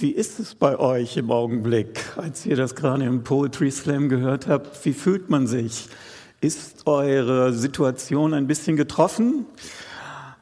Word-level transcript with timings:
Wie 0.00 0.12
ist 0.12 0.38
es 0.38 0.54
bei 0.54 0.78
euch 0.78 1.16
im 1.16 1.32
Augenblick, 1.32 2.16
als 2.16 2.46
ihr 2.46 2.54
das 2.54 2.76
gerade 2.76 3.02
im 3.02 3.24
Poetry 3.24 3.68
Slam 3.72 4.08
gehört 4.08 4.46
habt? 4.46 4.84
Wie 4.84 4.92
fühlt 4.92 5.28
man 5.28 5.48
sich? 5.48 5.88
Ist 6.40 6.86
eure 6.86 7.52
Situation 7.52 8.32
ein 8.32 8.46
bisschen 8.46 8.76
getroffen? 8.76 9.44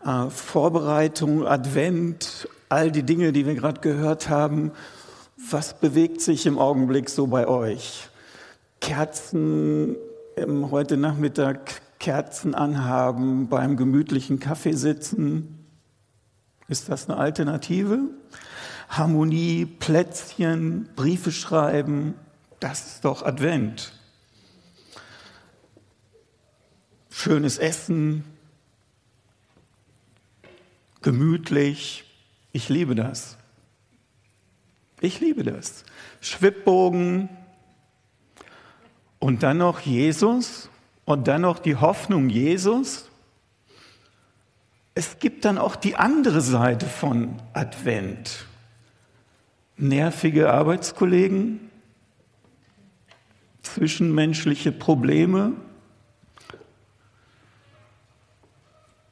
Äh, 0.04 0.28
Vorbereitung, 0.28 1.46
Advent, 1.46 2.50
all 2.68 2.92
die 2.92 3.02
Dinge, 3.02 3.32
die 3.32 3.46
wir 3.46 3.54
gerade 3.54 3.80
gehört 3.80 4.28
haben. 4.28 4.72
Was 5.50 5.80
bewegt 5.80 6.20
sich 6.20 6.44
im 6.44 6.58
Augenblick 6.58 7.08
so 7.08 7.26
bei 7.26 7.48
euch? 7.48 8.10
Kerzen 8.82 9.96
heute 10.70 10.98
Nachmittag 10.98 11.80
Kerzen 11.98 12.54
anhaben, 12.54 13.48
beim 13.48 13.78
gemütlichen 13.78 14.38
Kaffee 14.38 14.74
sitzen. 14.74 15.64
Ist 16.68 16.90
das 16.90 17.08
eine 17.08 17.18
Alternative? 17.18 18.00
Harmonie, 18.88 19.66
Plätzchen, 19.66 20.88
Briefe 20.96 21.32
schreiben, 21.32 22.14
das 22.60 22.86
ist 22.86 23.04
doch 23.04 23.22
Advent. 23.22 23.92
Schönes 27.10 27.58
Essen, 27.58 28.24
gemütlich, 31.02 32.04
ich 32.52 32.68
liebe 32.68 32.94
das. 32.94 33.36
Ich 35.00 35.20
liebe 35.20 35.42
das. 35.44 35.84
Schwibbogen 36.20 37.28
und 39.18 39.42
dann 39.42 39.58
noch 39.58 39.80
Jesus 39.80 40.70
und 41.04 41.28
dann 41.28 41.42
noch 41.42 41.58
die 41.58 41.76
Hoffnung 41.76 42.28
Jesus. 42.28 43.10
Es 44.94 45.18
gibt 45.18 45.44
dann 45.44 45.58
auch 45.58 45.76
die 45.76 45.96
andere 45.96 46.40
Seite 46.40 46.86
von 46.86 47.36
Advent. 47.52 48.46
Nervige 49.76 50.50
Arbeitskollegen, 50.52 51.70
zwischenmenschliche 53.62 54.72
Probleme, 54.72 55.52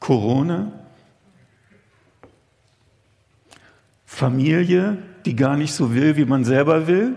Corona, 0.00 0.72
Familie, 4.04 4.98
die 5.24 5.34
gar 5.34 5.56
nicht 5.56 5.72
so 5.72 5.94
will, 5.94 6.16
wie 6.16 6.24
man 6.24 6.44
selber 6.44 6.86
will. 6.86 7.16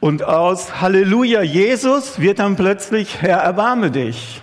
Und 0.00 0.22
aus 0.22 0.80
Halleluja 0.80 1.42
Jesus 1.42 2.20
wird 2.20 2.38
dann 2.38 2.56
plötzlich 2.56 3.20
Herr, 3.20 3.38
erbarme 3.38 3.90
dich. 3.90 4.42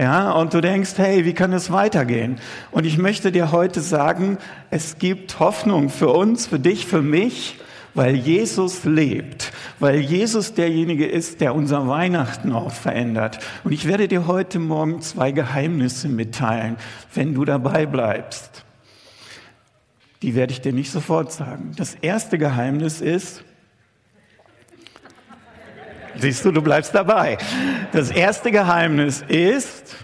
Ja, 0.00 0.30
und 0.30 0.54
du 0.54 0.62
denkst, 0.62 0.92
hey, 0.96 1.26
wie 1.26 1.34
kann 1.34 1.52
es 1.52 1.70
weitergehen? 1.70 2.38
Und 2.70 2.86
ich 2.86 2.96
möchte 2.96 3.30
dir 3.32 3.52
heute 3.52 3.82
sagen, 3.82 4.38
es 4.70 4.96
gibt 4.96 5.38
Hoffnung 5.40 5.90
für 5.90 6.08
uns, 6.08 6.46
für 6.46 6.58
dich, 6.58 6.86
für 6.86 7.02
mich, 7.02 7.58
weil 7.92 8.14
Jesus 8.14 8.84
lebt, 8.84 9.52
weil 9.78 10.00
Jesus 10.00 10.54
derjenige 10.54 11.04
ist, 11.04 11.42
der 11.42 11.54
unser 11.54 11.86
Weihnachten 11.86 12.54
auch 12.54 12.72
verändert. 12.72 13.40
Und 13.62 13.72
ich 13.72 13.86
werde 13.86 14.08
dir 14.08 14.26
heute 14.26 14.58
Morgen 14.58 15.02
zwei 15.02 15.32
Geheimnisse 15.32 16.08
mitteilen, 16.08 16.76
wenn 17.12 17.34
du 17.34 17.44
dabei 17.44 17.84
bleibst. 17.84 18.64
Die 20.22 20.34
werde 20.34 20.54
ich 20.54 20.62
dir 20.62 20.72
nicht 20.72 20.92
sofort 20.92 21.30
sagen. 21.30 21.72
Das 21.76 21.94
erste 21.94 22.38
Geheimnis 22.38 23.02
ist, 23.02 23.44
Siehst 26.16 26.44
du, 26.44 26.52
du 26.52 26.62
bleibst 26.62 26.94
dabei. 26.94 27.38
Das 27.92 28.10
erste 28.10 28.50
Geheimnis 28.50 29.22
ist, 29.28 29.96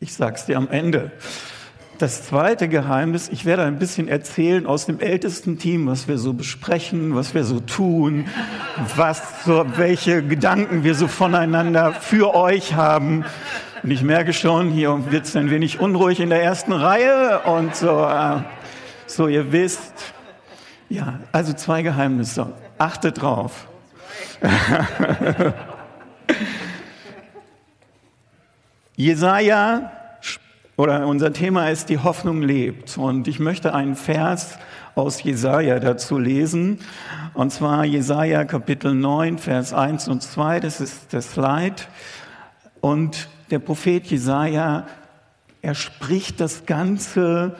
ich 0.00 0.14
sag's 0.14 0.46
dir 0.46 0.56
am 0.56 0.68
Ende. 0.68 1.12
Das 1.98 2.26
zweite 2.26 2.68
Geheimnis, 2.68 3.28
ich 3.28 3.44
werde 3.44 3.64
ein 3.64 3.78
bisschen 3.78 4.08
erzählen 4.08 4.66
aus 4.66 4.86
dem 4.86 5.00
ältesten 5.00 5.58
Team, 5.58 5.86
was 5.86 6.08
wir 6.08 6.16
so 6.16 6.32
besprechen, 6.32 7.14
was 7.14 7.34
wir 7.34 7.44
so 7.44 7.60
tun, 7.60 8.26
was 8.96 9.44
so, 9.44 9.66
welche 9.76 10.22
Gedanken 10.22 10.82
wir 10.82 10.94
so 10.94 11.08
voneinander 11.08 11.92
für 11.92 12.34
euch 12.34 12.74
haben. 12.74 13.26
Und 13.82 13.90
ich 13.90 14.02
merke 14.02 14.32
schon, 14.32 14.70
hier 14.70 15.10
wird 15.10 15.26
es 15.26 15.36
ein 15.36 15.50
wenig 15.50 15.78
unruhig 15.78 16.20
in 16.20 16.30
der 16.30 16.42
ersten 16.42 16.72
Reihe 16.72 17.40
und 17.40 17.76
so, 17.76 18.06
äh, 18.06 18.36
so 19.06 19.28
ihr 19.28 19.52
wisst. 19.52 19.92
Ja, 20.88 21.20
also 21.32 21.52
zwei 21.52 21.82
Geheimnisse. 21.82 22.54
Achtet 22.78 23.20
drauf. 23.20 23.68
Jesaja, 28.96 29.92
oder 30.80 31.06
unser 31.06 31.34
Thema 31.34 31.68
ist, 31.68 31.90
die 31.90 31.98
Hoffnung 31.98 32.40
lebt. 32.40 32.96
Und 32.96 33.28
ich 33.28 33.38
möchte 33.38 33.74
einen 33.74 33.96
Vers 33.96 34.58
aus 34.94 35.22
Jesaja 35.22 35.78
dazu 35.78 36.18
lesen. 36.18 36.78
Und 37.34 37.52
zwar 37.52 37.84
Jesaja 37.84 38.46
Kapitel 38.46 38.94
9, 38.94 39.36
Vers 39.36 39.74
1 39.74 40.08
und 40.08 40.22
2. 40.22 40.60
Das 40.60 40.80
ist 40.80 41.12
das 41.12 41.32
Slide. 41.32 41.82
Und 42.80 43.28
der 43.50 43.58
Prophet 43.58 44.06
Jesaja, 44.06 44.86
er 45.60 45.74
spricht 45.74 46.40
das 46.40 46.64
Ganze 46.64 47.56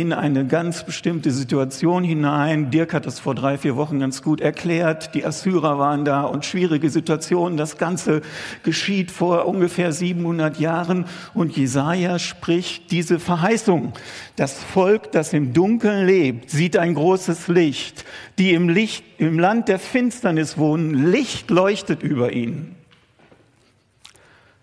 in 0.00 0.12
eine 0.12 0.46
ganz 0.46 0.84
bestimmte 0.84 1.30
Situation 1.30 2.04
hinein. 2.04 2.70
Dirk 2.70 2.92
hat 2.92 3.06
das 3.06 3.18
vor 3.18 3.34
drei, 3.34 3.56
vier 3.56 3.76
Wochen 3.76 3.98
ganz 3.98 4.22
gut 4.22 4.42
erklärt. 4.42 5.14
Die 5.14 5.24
Assyrer 5.24 5.78
waren 5.78 6.04
da 6.04 6.24
und 6.24 6.44
schwierige 6.44 6.90
Situationen. 6.90 7.56
Das 7.56 7.78
Ganze 7.78 8.20
geschieht 8.62 9.10
vor 9.10 9.46
ungefähr 9.46 9.92
700 9.92 10.60
Jahren 10.60 11.06
und 11.32 11.56
Jesaja 11.56 12.18
spricht 12.18 12.90
diese 12.90 13.18
Verheißung. 13.18 13.94
Das 14.36 14.62
Volk, 14.62 15.12
das 15.12 15.32
im 15.32 15.54
Dunkeln 15.54 16.06
lebt, 16.06 16.50
sieht 16.50 16.76
ein 16.76 16.92
großes 16.92 17.48
Licht. 17.48 18.04
Die 18.38 18.52
im 18.52 18.68
Licht, 18.68 19.02
im 19.16 19.38
Land 19.38 19.68
der 19.68 19.78
Finsternis 19.78 20.58
wohnen, 20.58 21.10
Licht 21.10 21.48
leuchtet 21.50 22.02
über 22.02 22.34
ihnen. 22.34 22.76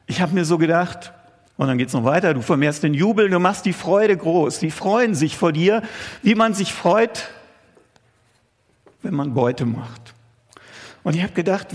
Ich 0.06 0.22
habe 0.22 0.36
mir 0.36 0.46
so 0.46 0.60
gedacht, 0.60 1.12
und 1.58 1.68
dann 1.68 1.78
geht's 1.78 1.94
noch 1.94 2.04
weiter, 2.04 2.34
du 2.34 2.42
vermehrst 2.42 2.84
den 2.84 2.94
Jubel, 2.94 3.30
du 3.30 3.40
machst 3.40 3.66
die 3.66 3.74
Freude 3.74 4.18
groß. 4.18 4.60
Die 4.60 4.72
freuen 4.72 5.14
sich 5.14 5.38
vor 5.38 5.52
dir, 5.52 5.84
wie 6.24 6.36
man 6.36 6.54
sich 6.54 6.74
freut, 6.74 7.30
wenn 9.04 9.14
man 9.14 9.34
Beute 9.34 9.66
macht. 9.66 10.14
Und 11.04 11.16
ich 11.16 11.22
habe 11.22 11.34
gedacht, 11.34 11.68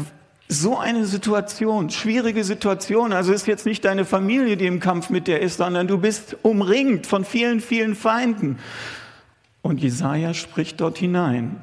so 0.49 0.79
eine 0.79 1.05
Situation, 1.05 1.91
schwierige 1.91 2.43
Situation, 2.43 3.13
also 3.13 3.33
ist 3.33 3.47
jetzt 3.47 3.67
nicht 3.67 3.85
deine 3.85 4.05
Familie, 4.05 4.57
die 4.57 4.67
im 4.67 4.81
Kampf 4.81 5.11
mit 5.11 5.27
dir 5.27 5.41
ist, 5.41 5.59
sondern 5.59 5.87
du 5.87 5.99
bist 5.99 6.37
umringt 6.43 7.07
von 7.07 7.25
vielen, 7.25 7.61
vielen 7.61 7.95
Feinden. 7.95 8.59
Und 9.63 9.81
Jesaja 9.81 10.35
spricht 10.35 10.81
dort 10.81 10.99
hinein. 10.99 11.61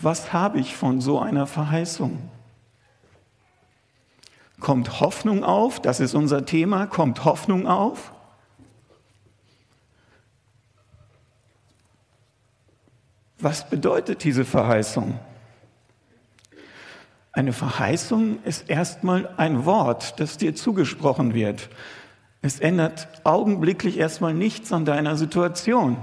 Was 0.00 0.32
habe 0.32 0.58
ich 0.58 0.74
von 0.74 1.00
so 1.00 1.20
einer 1.20 1.46
Verheißung? 1.46 2.30
Kommt 4.60 5.00
Hoffnung 5.00 5.44
auf? 5.44 5.80
Das 5.80 6.00
ist 6.00 6.14
unser 6.14 6.46
Thema. 6.46 6.86
Kommt 6.86 7.24
Hoffnung 7.24 7.66
auf? 7.66 8.12
Was 13.38 13.68
bedeutet 13.68 14.24
diese 14.24 14.44
Verheißung? 14.44 15.18
Eine 17.32 17.52
Verheißung 17.52 18.42
ist 18.44 18.70
erstmal 18.70 19.28
ein 19.36 19.66
Wort, 19.66 20.18
das 20.20 20.38
dir 20.38 20.54
zugesprochen 20.54 21.34
wird. 21.34 21.68
Es 22.40 22.60
ändert 22.60 23.08
augenblicklich 23.24 23.98
erstmal 23.98 24.32
nichts 24.32 24.72
an 24.72 24.86
deiner 24.86 25.16
Situation. 25.16 25.98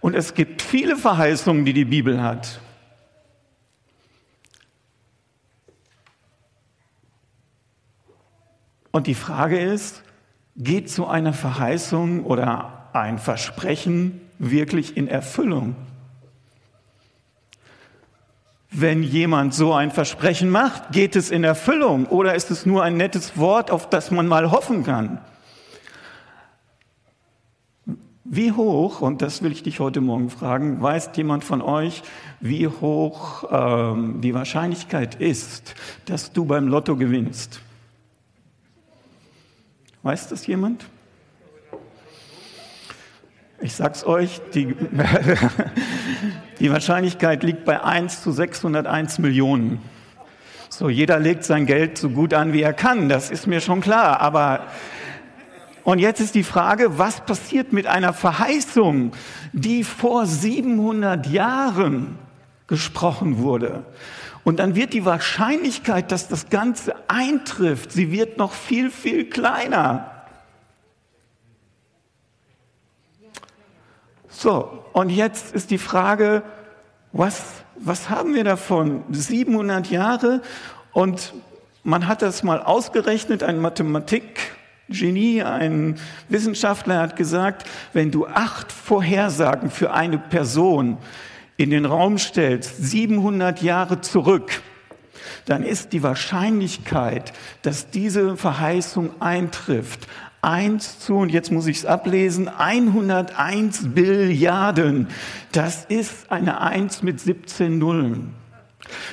Und 0.00 0.14
es 0.14 0.34
gibt 0.34 0.62
viele 0.62 0.96
Verheißungen, 0.96 1.64
die 1.64 1.72
die 1.72 1.84
Bibel 1.84 2.22
hat. 2.22 2.60
Und 8.92 9.06
die 9.06 9.14
Frage 9.14 9.58
ist, 9.58 10.02
geht 10.56 10.90
so 10.90 11.06
eine 11.06 11.32
Verheißung 11.32 12.24
oder 12.24 12.88
ein 12.92 13.18
Versprechen 13.18 14.20
wirklich 14.38 14.96
in 14.96 15.08
Erfüllung? 15.08 15.76
Wenn 18.72 19.02
jemand 19.02 19.52
so 19.52 19.72
ein 19.74 19.90
Versprechen 19.90 20.48
macht, 20.48 20.92
geht 20.92 21.16
es 21.16 21.30
in 21.30 21.42
Erfüllung 21.42 22.06
oder 22.06 22.34
ist 22.34 22.50
es 22.50 22.66
nur 22.66 22.84
ein 22.84 22.96
nettes 22.96 23.36
Wort, 23.36 23.70
auf 23.70 23.88
das 23.88 24.10
man 24.10 24.28
mal 24.28 24.50
hoffen 24.50 24.84
kann? 24.84 25.18
Wie 28.24 28.52
hoch, 28.52 29.00
und 29.00 29.22
das 29.22 29.42
will 29.42 29.50
ich 29.50 29.64
dich 29.64 29.80
heute 29.80 30.00
Morgen 30.00 30.30
fragen, 30.30 30.80
weiß 30.80 31.10
jemand 31.16 31.42
von 31.42 31.62
euch, 31.62 32.02
wie 32.38 32.68
hoch 32.68 33.44
ähm, 33.50 34.20
die 34.20 34.34
Wahrscheinlichkeit 34.34 35.16
ist, 35.16 35.74
dass 36.04 36.32
du 36.32 36.44
beim 36.44 36.68
Lotto 36.68 36.94
gewinnst? 36.94 37.60
Weiß 40.02 40.28
das 40.28 40.46
jemand? 40.46 40.86
Ich 43.60 43.74
sag's 43.74 44.04
euch, 44.04 44.40
die, 44.54 44.74
die 46.60 46.72
Wahrscheinlichkeit 46.72 47.42
liegt 47.42 47.66
bei 47.66 47.84
1 47.84 48.22
zu 48.22 48.32
601 48.32 49.18
Millionen. 49.18 49.82
So, 50.70 50.88
jeder 50.88 51.18
legt 51.18 51.44
sein 51.44 51.66
Geld 51.66 51.98
so 51.98 52.08
gut 52.08 52.32
an, 52.32 52.54
wie 52.54 52.62
er 52.62 52.72
kann, 52.72 53.10
das 53.10 53.30
ist 53.30 53.46
mir 53.46 53.60
schon 53.60 53.82
klar. 53.82 54.20
Aber, 54.20 54.68
und 55.84 55.98
jetzt 55.98 56.22
ist 56.22 56.34
die 56.34 56.44
Frage, 56.44 56.96
was 56.96 57.20
passiert 57.26 57.74
mit 57.74 57.86
einer 57.86 58.14
Verheißung, 58.14 59.12
die 59.52 59.84
vor 59.84 60.24
700 60.24 61.26
Jahren 61.26 62.16
gesprochen 62.66 63.36
wurde? 63.36 63.84
Und 64.44 64.58
dann 64.58 64.74
wird 64.74 64.92
die 64.94 65.04
Wahrscheinlichkeit, 65.04 66.12
dass 66.12 66.28
das 66.28 66.48
Ganze 66.48 66.94
eintrifft, 67.08 67.92
sie 67.92 68.10
wird 68.10 68.38
noch 68.38 68.52
viel, 68.52 68.90
viel 68.90 69.28
kleiner. 69.28 70.10
So, 74.28 74.84
und 74.94 75.10
jetzt 75.10 75.54
ist 75.54 75.70
die 75.70 75.78
Frage, 75.78 76.42
was, 77.12 77.42
was 77.76 78.08
haben 78.08 78.34
wir 78.34 78.44
davon? 78.44 79.04
700 79.10 79.90
Jahre 79.90 80.40
und 80.92 81.34
man 81.82 82.06
hat 82.06 82.22
das 82.22 82.42
mal 82.42 82.62
ausgerechnet, 82.62 83.42
ein 83.42 83.58
Mathematikgenie, 83.58 85.42
ein 85.42 85.98
Wissenschaftler 86.28 87.00
hat 87.00 87.16
gesagt, 87.16 87.66
wenn 87.92 88.10
du 88.10 88.26
acht 88.26 88.72
Vorhersagen 88.72 89.70
für 89.70 89.92
eine 89.92 90.18
Person 90.18 90.98
in 91.60 91.68
den 91.68 91.84
Raum 91.84 92.16
stellst, 92.16 92.78
700 92.78 93.60
Jahre 93.60 94.00
zurück, 94.00 94.62
dann 95.44 95.62
ist 95.62 95.92
die 95.92 96.02
Wahrscheinlichkeit, 96.02 97.34
dass 97.60 97.90
diese 97.90 98.38
Verheißung 98.38 99.20
eintrifft, 99.20 100.08
1 100.40 101.00
zu, 101.00 101.16
und 101.16 101.28
jetzt 101.28 101.52
muss 101.52 101.66
ich 101.66 101.78
es 101.78 101.84
ablesen, 101.84 102.48
101 102.48 103.94
Billiarden. 103.94 105.08
Das 105.52 105.84
ist 105.84 106.32
eine 106.32 106.62
1 106.62 107.02
mit 107.02 107.20
17 107.20 107.78
Nullen. 107.78 108.34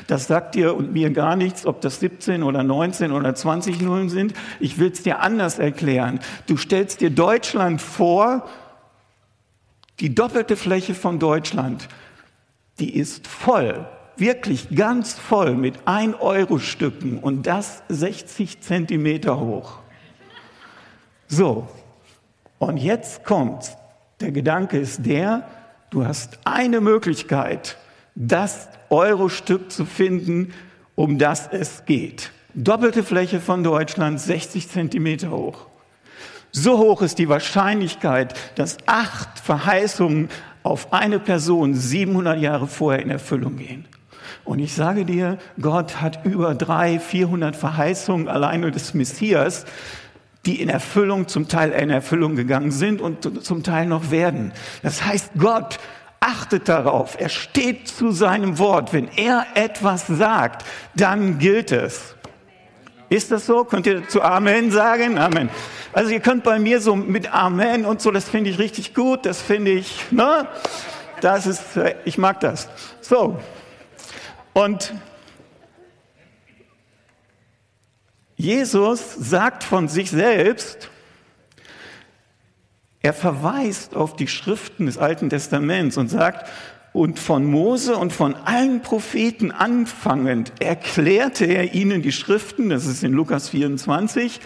Das 0.08 0.28
sagt 0.28 0.56
dir 0.56 0.74
und 0.74 0.94
mir 0.94 1.10
gar 1.10 1.36
nichts, 1.36 1.66
ob 1.66 1.82
das 1.82 2.00
17 2.00 2.44
oder 2.44 2.64
19 2.64 3.12
oder 3.12 3.36
20 3.36 3.82
Nullen 3.82 4.08
sind. 4.08 4.34
Ich 4.62 4.80
will 4.80 4.90
es 4.90 5.04
dir 5.04 5.20
anders 5.20 5.60
erklären. 5.60 6.22
Du 6.46 6.56
stellst 6.56 7.02
dir 7.02 7.10
Deutschland 7.10 7.82
vor, 7.82 8.48
die 10.00 10.16
doppelte 10.16 10.56
Fläche 10.56 10.94
von 10.94 11.20
Deutschland, 11.20 11.90
die 12.80 12.96
ist 12.96 13.28
voll, 13.28 13.88
wirklich 14.18 14.76
ganz 14.76 15.14
voll 15.14 15.56
mit 15.56 15.80
1-Euro-Stücken 15.86 17.20
und 17.20 17.48
das 17.48 17.84
60 17.90 18.62
Zentimeter 18.62 19.40
hoch. 19.40 19.80
So, 21.28 21.68
und 22.60 22.78
jetzt 22.78 23.24
kommt, 23.24 23.78
der 24.20 24.32
Gedanke 24.32 24.80
ist 24.80 25.06
der, 25.06 25.48
du 25.90 26.06
hast 26.06 26.40
eine 26.44 26.82
Möglichkeit, 26.82 27.78
das 28.16 28.68
Euro-Stück 28.90 29.72
zu 29.72 29.86
finden, 29.86 30.54
um 30.96 31.20
das 31.20 31.48
es 31.52 31.86
geht. 31.86 32.32
Doppelte 32.56 33.04
Fläche 33.04 33.40
von 33.40 33.64
Deutschland, 33.64 34.20
60 34.20 34.70
Zentimeter 34.70 35.30
hoch. 35.30 35.68
So 36.52 36.80
hoch 36.80 37.04
ist 37.04 37.20
die 37.20 37.30
Wahrscheinlichkeit, 37.30 38.34
dass 38.56 38.78
acht 38.88 39.38
Verheißungen 39.38 40.30
auf 40.68 40.94
eine 40.94 41.20
Person 41.20 41.74
700 41.74 42.40
Jahre 42.40 42.68
vorher 42.68 43.02
in 43.02 43.10
Erfüllung 43.10 43.58
gehen. 43.58 43.86
Und 44.44 44.60
ich 44.60 44.74
sage 44.74 45.06
dir, 45.06 45.38
Gott 45.60 46.02
hat 46.02 46.26
über 46.26 46.56
drei, 46.56 47.00
400 47.00 47.56
Verheißungen 47.56 48.28
alleine 48.28 48.72
des 48.72 48.94
Messias 48.94 49.66
die 50.48 50.62
in 50.62 50.70
Erfüllung, 50.70 51.28
zum 51.28 51.48
Teil 51.48 51.72
in 51.72 51.90
Erfüllung 51.90 52.36
gegangen 52.36 52.72
sind 52.72 53.02
und 53.02 53.44
zum 53.44 53.64
Teil 53.64 53.86
noch 53.86 54.12
werden. 54.12 54.54
Das 54.82 55.06
heißt, 55.06 55.32
Gott 55.38 55.78
achtet 56.20 56.70
darauf, 56.70 57.18
er 57.20 57.30
steht 57.30 57.88
zu 57.88 58.12
seinem 58.12 58.58
Wort. 58.58 58.94
Wenn 58.94 59.10
er 59.18 59.46
etwas 59.56 60.08
sagt, 60.08 60.66
dann 60.96 61.38
gilt 61.38 61.72
es. 61.72 62.16
Ist 63.10 63.32
das 63.32 63.46
so? 63.46 63.64
Könnt 63.64 63.88
ihr 63.88 64.08
zu 64.08 64.22
Amen 64.22 64.72
sagen? 64.72 65.18
Amen. 65.18 65.50
Also 65.94 66.12
ihr 66.12 66.20
könnt 66.20 66.44
bei 66.44 66.60
mir 66.60 66.82
so 66.82 66.96
mit 66.96 67.34
Amen 67.34 67.86
und 67.86 68.02
so, 68.02 68.12
das 68.12 68.28
finde 68.28 68.50
ich 68.50 68.60
richtig 68.60 68.94
gut, 68.94 69.26
das 69.26 69.42
finde 69.42 69.72
ich, 69.72 70.12
ne? 70.12 70.48
Das 71.22 71.48
ist, 71.48 71.62
ich 72.06 72.18
mag 72.18 72.40
das. 72.42 72.70
So. 73.02 73.40
Und 74.54 74.94
Jesus 78.36 79.16
sagt 79.16 79.64
von 79.64 79.88
sich 79.88 80.12
selbst, 80.12 80.90
er 83.02 83.14
verweist 83.14 83.96
auf 83.96 84.16
die 84.16 84.28
Schriften 84.28 84.86
des 84.86 84.98
Alten 84.98 85.30
Testaments 85.30 85.98
und 85.98 86.10
sagt, 86.10 86.48
und 86.94 87.20
von 87.20 87.46
Mose 87.46 87.96
und 87.96 88.14
von 88.14 88.36
allen 88.36 88.82
Propheten 88.82 89.52
anfangend 89.52 90.52
erklärte 90.60 91.46
er 91.46 91.74
ihnen 91.74 92.02
die 92.02 92.12
Schriften, 92.12 92.70
das 92.70 92.86
ist 92.86 93.04
in 93.04 93.14
Lukas 93.14 93.50
24, 93.50 94.40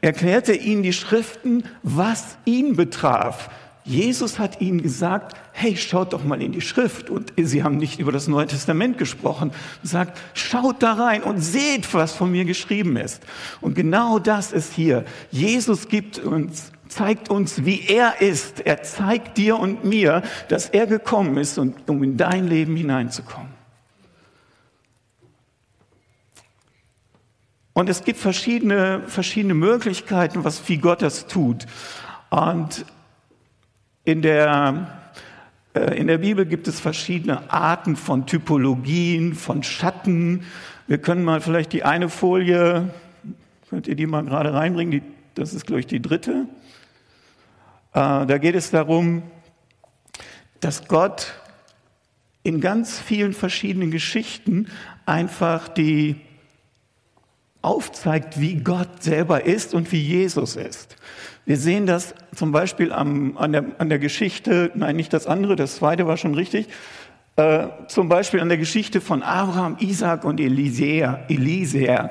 erklärte 0.00 0.54
ihnen 0.54 0.82
die 0.82 0.92
Schriften, 0.92 1.64
was 1.82 2.38
ihn 2.44 2.76
betraf. 2.76 3.50
Jesus 3.86 4.40
hat 4.40 4.60
ihnen 4.60 4.82
gesagt, 4.82 5.36
hey, 5.52 5.76
schaut 5.76 6.12
doch 6.12 6.24
mal 6.24 6.42
in 6.42 6.50
die 6.50 6.60
Schrift. 6.60 7.08
Und 7.08 7.32
sie 7.36 7.62
haben 7.62 7.76
nicht 7.76 8.00
über 8.00 8.10
das 8.10 8.26
Neue 8.26 8.48
Testament 8.48 8.98
gesprochen. 8.98 9.52
Sagt, 9.84 10.18
schaut 10.34 10.82
da 10.82 10.94
rein 10.94 11.22
und 11.22 11.40
seht, 11.40 11.94
was 11.94 12.12
von 12.12 12.32
mir 12.32 12.44
geschrieben 12.44 12.96
ist. 12.96 13.22
Und 13.60 13.74
genau 13.76 14.18
das 14.18 14.52
ist 14.52 14.72
hier. 14.72 15.04
Jesus 15.30 15.86
gibt 15.86 16.18
uns, 16.18 16.72
zeigt 16.96 17.28
uns, 17.28 17.66
wie 17.66 17.86
er 17.88 18.22
ist. 18.22 18.60
Er 18.60 18.82
zeigt 18.82 19.36
dir 19.36 19.58
und 19.58 19.84
mir, 19.84 20.22
dass 20.48 20.70
er 20.70 20.86
gekommen 20.86 21.36
ist, 21.36 21.58
um 21.58 22.02
in 22.02 22.16
dein 22.16 22.46
Leben 22.48 22.74
hineinzukommen. 22.74 23.50
Und 27.74 27.90
es 27.90 28.02
gibt 28.02 28.18
verschiedene, 28.18 29.02
verschiedene 29.06 29.52
Möglichkeiten, 29.52 30.44
was, 30.44 30.66
wie 30.70 30.78
Gott 30.78 31.02
das 31.02 31.26
tut. 31.26 31.66
Und 32.30 32.86
in 34.04 34.22
der, 34.22 35.12
äh, 35.74 35.98
in 35.98 36.06
der 36.06 36.16
Bibel 36.16 36.46
gibt 36.46 36.66
es 36.66 36.80
verschiedene 36.80 37.52
Arten 37.52 37.96
von 37.96 38.24
Typologien, 38.24 39.34
von 39.34 39.62
Schatten. 39.62 40.44
Wir 40.86 40.96
können 40.96 41.22
mal 41.22 41.42
vielleicht 41.42 41.74
die 41.74 41.84
eine 41.84 42.08
Folie, 42.08 42.88
könnt 43.68 43.86
ihr 43.86 43.96
die 43.96 44.06
mal 44.06 44.24
gerade 44.24 44.54
reinbringen? 44.54 44.92
Die, 44.92 45.02
das 45.34 45.52
ist, 45.52 45.66
glaube 45.66 45.80
ich, 45.80 45.86
die 45.86 46.00
dritte. 46.00 46.46
Äh, 47.96 48.26
da 48.26 48.36
geht 48.36 48.54
es 48.54 48.70
darum, 48.70 49.22
dass 50.60 50.86
Gott 50.86 51.32
in 52.42 52.60
ganz 52.60 53.00
vielen 53.00 53.32
verschiedenen 53.32 53.90
Geschichten 53.90 54.68
einfach 55.06 55.68
die 55.68 56.16
aufzeigt, 57.62 58.38
wie 58.38 58.56
Gott 58.56 59.02
selber 59.02 59.46
ist 59.46 59.72
und 59.72 59.90
wie 59.92 60.02
Jesus 60.02 60.56
ist. 60.56 60.96
Wir 61.46 61.56
sehen 61.56 61.86
das 61.86 62.14
zum 62.34 62.52
Beispiel 62.52 62.92
am, 62.92 63.38
an, 63.38 63.52
der, 63.52 63.64
an 63.78 63.88
der 63.88 63.98
Geschichte, 63.98 64.70
nein, 64.74 64.96
nicht 64.96 65.14
das 65.14 65.26
andere, 65.26 65.56
das 65.56 65.76
zweite 65.76 66.06
war 66.06 66.18
schon 66.18 66.34
richtig, 66.34 66.68
äh, 67.36 67.68
zum 67.88 68.10
Beispiel 68.10 68.40
an 68.40 68.50
der 68.50 68.58
Geschichte 68.58 69.00
von 69.00 69.22
Abraham, 69.22 69.78
Isaac 69.80 70.24
und 70.24 70.38
Elisea. 70.38 71.24
Elisea. 71.28 72.10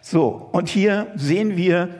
So, 0.00 0.48
und 0.52 0.70
hier 0.70 1.08
sehen 1.14 1.58
wir, 1.58 1.90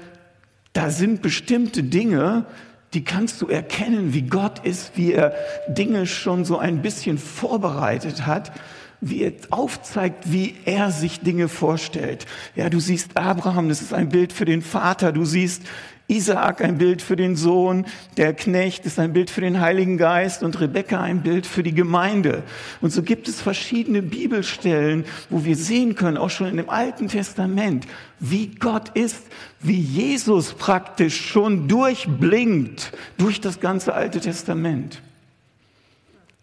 da 0.73 0.89
sind 0.89 1.21
bestimmte 1.21 1.83
Dinge, 1.83 2.47
die 2.95 3.05
kannst 3.05 3.43
du 3.43 3.49
erkennen, 3.49 4.15
wie 4.15 4.23
Gott 4.23 4.65
ist, 4.65 4.93
wie 4.97 5.13
er 5.13 5.35
Dinge 5.69 6.07
schon 6.07 6.45
so 6.45 6.59
ein 6.59 6.83
bisschen 6.83 7.19
vorbereitet 7.19 8.27
hat, 8.27 8.53
wie 9.01 9.23
er 9.23 9.33
aufzeigt, 9.51 10.33
wie 10.33 10.55
er 10.65 10.91
sich 10.91 11.21
Dinge 11.21 11.49
vorstellt. 11.49 12.27
Ja, 12.55 12.71
du 12.71 12.81
siehst 12.81 13.17
Abraham, 13.17 13.69
das 13.69 13.83
ist 13.83 13.93
ein 13.93 14.09
Bild 14.09 14.33
für 14.33 14.45
den 14.45 14.63
Vater, 14.63 15.13
du 15.13 15.25
siehst 15.25 15.63
Isaak 16.09 16.63
ein 16.63 16.79
Bild 16.79 17.03
für 17.03 17.17
den 17.17 17.35
Sohn, 17.35 17.85
der 18.17 18.33
Knecht 18.33 18.87
ist 18.87 18.99
ein 18.99 19.13
Bild 19.13 19.29
für 19.29 19.41
den 19.41 19.61
Heiligen 19.61 19.99
Geist 19.99 20.45
und 20.45 20.61
Rebekka 20.61 21.01
ein 21.01 21.23
Bild 21.23 21.47
für 21.47 21.65
die 21.65 21.75
Gemeinde. 21.75 22.45
Und 22.81 22.93
so 22.93 23.03
gibt 23.03 23.27
es 23.27 23.41
verschiedene 23.41 24.03
Bibelstellen, 24.03 25.05
wo 25.31 25.45
wir 25.45 25.57
sehen 25.57 25.97
können, 25.97 26.17
auch 26.17 26.31
schon 26.31 26.47
in 26.47 26.59
dem 26.59 26.71
Alten 26.71 27.09
Testament, 27.09 27.87
wie 28.21 28.55
Gott 28.55 28.91
ist, 28.91 29.25
wie 29.61 29.81
Jesus 29.81 30.55
praktisch 30.55 31.27
schon 31.27 31.67
durchblinkt 31.67 32.93
durch 33.19 33.41
das 33.41 33.59
ganze 33.59 33.95
Alte 33.95 34.21
Testament. 34.21 35.03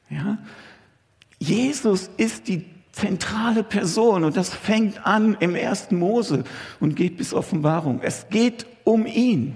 Ja? 0.09 0.37
Jesus 1.39 2.09
ist 2.17 2.49
die 2.49 2.65
zentrale 2.93 3.63
Person 3.63 4.23
und 4.23 4.37
das 4.37 4.53
fängt 4.53 5.05
an 5.05 5.35
im 5.39 5.55
ersten 5.55 5.97
Mose 5.97 6.45
und 6.79 6.95
geht 6.95 7.17
bis 7.17 7.33
Offenbarung. 7.33 7.99
Es 8.01 8.29
geht 8.29 8.65
um 8.85 9.05
ihn. 9.05 9.55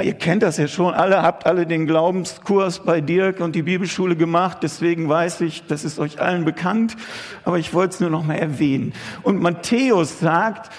Ihr 0.00 0.14
kennt 0.14 0.44
das 0.44 0.58
ja 0.58 0.68
schon, 0.68 0.94
alle 0.94 1.22
habt 1.22 1.44
alle 1.44 1.66
den 1.66 1.86
Glaubenskurs 1.86 2.84
bei 2.84 3.00
Dirk 3.00 3.40
und 3.40 3.56
die 3.56 3.62
Bibelschule 3.62 4.14
gemacht, 4.14 4.58
deswegen 4.62 5.08
weiß 5.08 5.40
ich, 5.40 5.66
das 5.66 5.84
ist 5.84 5.98
euch 5.98 6.20
allen 6.20 6.44
bekannt, 6.44 6.96
aber 7.44 7.58
ich 7.58 7.74
wollte 7.74 7.94
es 7.94 8.00
nur 8.00 8.10
noch 8.10 8.24
mal 8.24 8.36
erwähnen. 8.36 8.92
Und 9.24 9.42
Matthäus 9.42 10.20
sagt, 10.20 10.72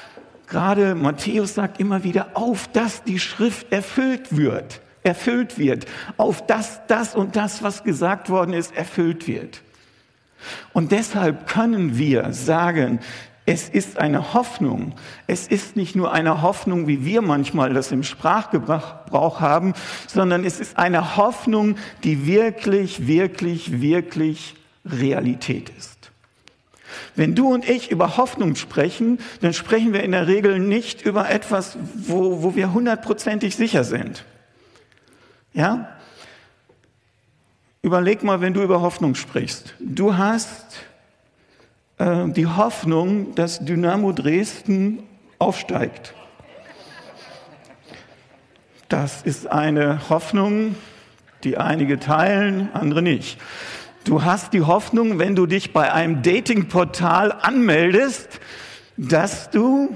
gerade 0.47 0.95
Matthäus 0.95 1.53
sagt 1.53 1.81
immer 1.81 2.05
wieder, 2.05 2.29
auf 2.35 2.69
dass 2.69 3.03
die 3.03 3.19
Schrift 3.19 3.73
erfüllt 3.73 4.37
wird, 4.37 4.79
erfüllt 5.03 5.57
wird, 5.57 5.85
auf 6.15 6.45
dass 6.45 6.79
das 6.87 7.13
und 7.13 7.35
das, 7.35 7.61
was 7.61 7.83
gesagt 7.83 8.29
worden 8.29 8.53
ist, 8.53 8.73
erfüllt 8.75 9.27
wird. 9.27 9.61
Und 10.73 10.91
deshalb 10.91 11.47
können 11.47 11.97
wir 11.97 12.33
sagen, 12.33 12.99
es 13.45 13.67
ist 13.67 13.97
eine 13.97 14.33
Hoffnung. 14.35 14.93
Es 15.25 15.47
ist 15.47 15.75
nicht 15.75 15.95
nur 15.95 16.11
eine 16.11 16.43
Hoffnung, 16.43 16.87
wie 16.87 17.03
wir 17.03 17.23
manchmal 17.23 17.73
das 17.73 17.91
im 17.91 18.03
Sprachgebrauch 18.03 19.39
haben, 19.39 19.73
sondern 20.07 20.45
es 20.45 20.59
ist 20.59 20.77
eine 20.77 21.17
Hoffnung, 21.17 21.75
die 22.03 22.27
wirklich, 22.27 23.07
wirklich, 23.07 23.81
wirklich 23.81 24.55
Realität 24.85 25.71
ist. 25.75 26.11
Wenn 27.15 27.33
du 27.33 27.51
und 27.51 27.67
ich 27.67 27.89
über 27.89 28.17
Hoffnung 28.17 28.55
sprechen, 28.55 29.19
dann 29.41 29.53
sprechen 29.53 29.93
wir 29.93 30.03
in 30.03 30.11
der 30.11 30.27
Regel 30.27 30.59
nicht 30.59 31.01
über 31.01 31.29
etwas, 31.29 31.77
wo, 31.95 32.43
wo 32.43 32.55
wir 32.55 32.71
hundertprozentig 32.73 33.55
sicher 33.55 33.83
sind. 33.83 34.25
Ja? 35.53 35.89
Überleg 37.81 38.23
mal, 38.23 38.41
wenn 38.41 38.53
du 38.53 38.61
über 38.61 38.81
Hoffnung 38.81 39.15
sprichst. 39.15 39.73
Du 39.79 40.17
hast 40.17 40.79
äh, 41.97 42.27
die 42.27 42.45
Hoffnung, 42.45 43.35
dass 43.35 43.63
Dynamo 43.63 44.11
Dresden 44.11 45.03
aufsteigt. 45.37 46.13
Das 48.89 49.21
ist 49.21 49.49
eine 49.49 50.09
Hoffnung, 50.09 50.75
die 51.45 51.57
einige 51.57 51.99
teilen, 51.99 52.69
andere 52.73 53.01
nicht. 53.01 53.39
Du 54.03 54.23
hast 54.23 54.51
die 54.51 54.61
Hoffnung, 54.61 55.19
wenn 55.19 55.35
du 55.35 55.45
dich 55.45 55.71
bei 55.71 55.93
einem 55.93 56.21
Datingportal 56.21 57.31
anmeldest, 57.31 58.41
dass 58.97 59.51
du 59.51 59.95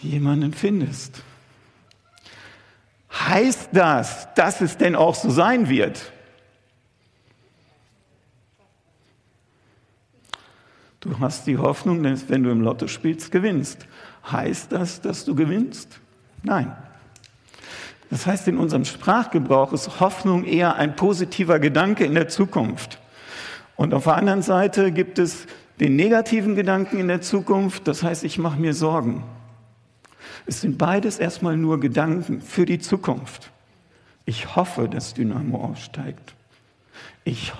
jemanden 0.00 0.54
findest. 0.54 1.22
Heißt 3.12 3.70
das, 3.72 4.32
dass 4.34 4.62
es 4.62 4.78
denn 4.78 4.96
auch 4.96 5.14
so 5.14 5.28
sein 5.30 5.68
wird? 5.68 6.12
Du 11.04 11.20
hast 11.20 11.46
die 11.46 11.58
Hoffnung, 11.58 12.02
dass 12.02 12.30
wenn 12.30 12.42
du 12.42 12.50
im 12.50 12.62
Lotto 12.62 12.88
spielst, 12.88 13.30
gewinnst. 13.30 13.86
Heißt 14.30 14.72
das, 14.72 15.02
dass 15.02 15.26
du 15.26 15.34
gewinnst? 15.34 16.00
Nein. 16.42 16.74
Das 18.08 18.26
heißt, 18.26 18.48
in 18.48 18.56
unserem 18.56 18.86
Sprachgebrauch 18.86 19.74
ist 19.74 20.00
Hoffnung 20.00 20.44
eher 20.44 20.76
ein 20.76 20.96
positiver 20.96 21.58
Gedanke 21.58 22.04
in 22.06 22.14
der 22.14 22.28
Zukunft. 22.28 22.98
Und 23.76 23.92
auf 23.92 24.04
der 24.04 24.16
anderen 24.16 24.40
Seite 24.40 24.92
gibt 24.92 25.18
es 25.18 25.46
den 25.78 25.96
negativen 25.96 26.54
Gedanken 26.54 26.98
in 26.98 27.08
der 27.08 27.20
Zukunft, 27.20 27.86
das 27.86 28.02
heißt, 28.02 28.24
ich 28.24 28.38
mache 28.38 28.58
mir 28.58 28.72
Sorgen. 28.72 29.24
Es 30.46 30.60
sind 30.60 30.78
beides 30.78 31.18
erstmal 31.18 31.56
nur 31.56 31.80
Gedanken 31.80 32.40
für 32.40 32.64
die 32.64 32.78
Zukunft. 32.78 33.50
Ich 34.24 34.56
hoffe, 34.56 34.88
dass 34.88 35.12
Dynamo 35.12 35.62
aufsteigt. 35.62 36.34
Ich 37.24 37.52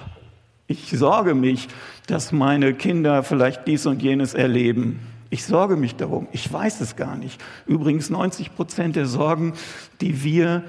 ich 0.67 0.91
sorge 0.91 1.35
mich, 1.35 1.69
dass 2.07 2.33
meine 2.33 2.75
Kinder 2.75 3.23
vielleicht 3.23 3.67
dies 3.67 3.87
und 3.87 4.03
jenes 4.03 4.35
erleben. 4.35 5.01
Ich 5.31 5.45
sorge 5.45 5.77
mich 5.77 5.97
darum. 5.97 6.29
Ich 6.33 6.51
weiß 6.51 6.81
es 6.81 6.97
gar 6.97 7.17
nicht. 7.17 7.43
Übrigens 7.67 8.09
90 8.09 8.55
Prozent 8.55 8.97
der 8.97 9.07
Sorgen, 9.07 9.55
die 10.01 10.23
wir 10.23 10.63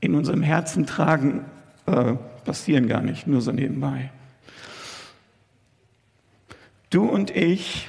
in 0.00 0.14
unserem 0.14 0.42
Herzen 0.42 0.86
tragen, 0.86 1.44
äh, 1.86 2.14
passieren 2.44 2.86
gar 2.86 3.00
nicht, 3.00 3.26
nur 3.26 3.40
so 3.40 3.50
nebenbei. 3.50 4.10
Du 6.90 7.08
und 7.08 7.30
ich 7.34 7.88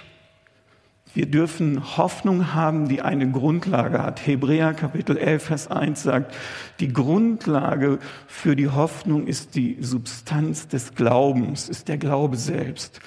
wir 1.15 1.25
dürfen 1.25 1.97
Hoffnung 1.97 2.53
haben, 2.53 2.89
die 2.89 3.01
eine 3.01 3.31
Grundlage 3.31 4.03
hat. 4.03 4.27
Hebräer 4.27 4.73
Kapitel 4.73 5.17
11, 5.17 5.43
Vers 5.43 5.71
1 5.71 6.03
sagt, 6.03 6.35
die 6.81 6.91
Grundlage 6.91 7.99
für 8.27 8.57
die 8.57 8.67
Hoffnung 8.67 9.25
ist 9.25 9.55
die 9.55 9.77
Substanz 9.79 10.67
des 10.67 10.93
Glaubens, 10.93 11.69
ist 11.69 11.87
der 11.87 11.97
Glaube 11.97 12.35
selbst. 12.35 12.99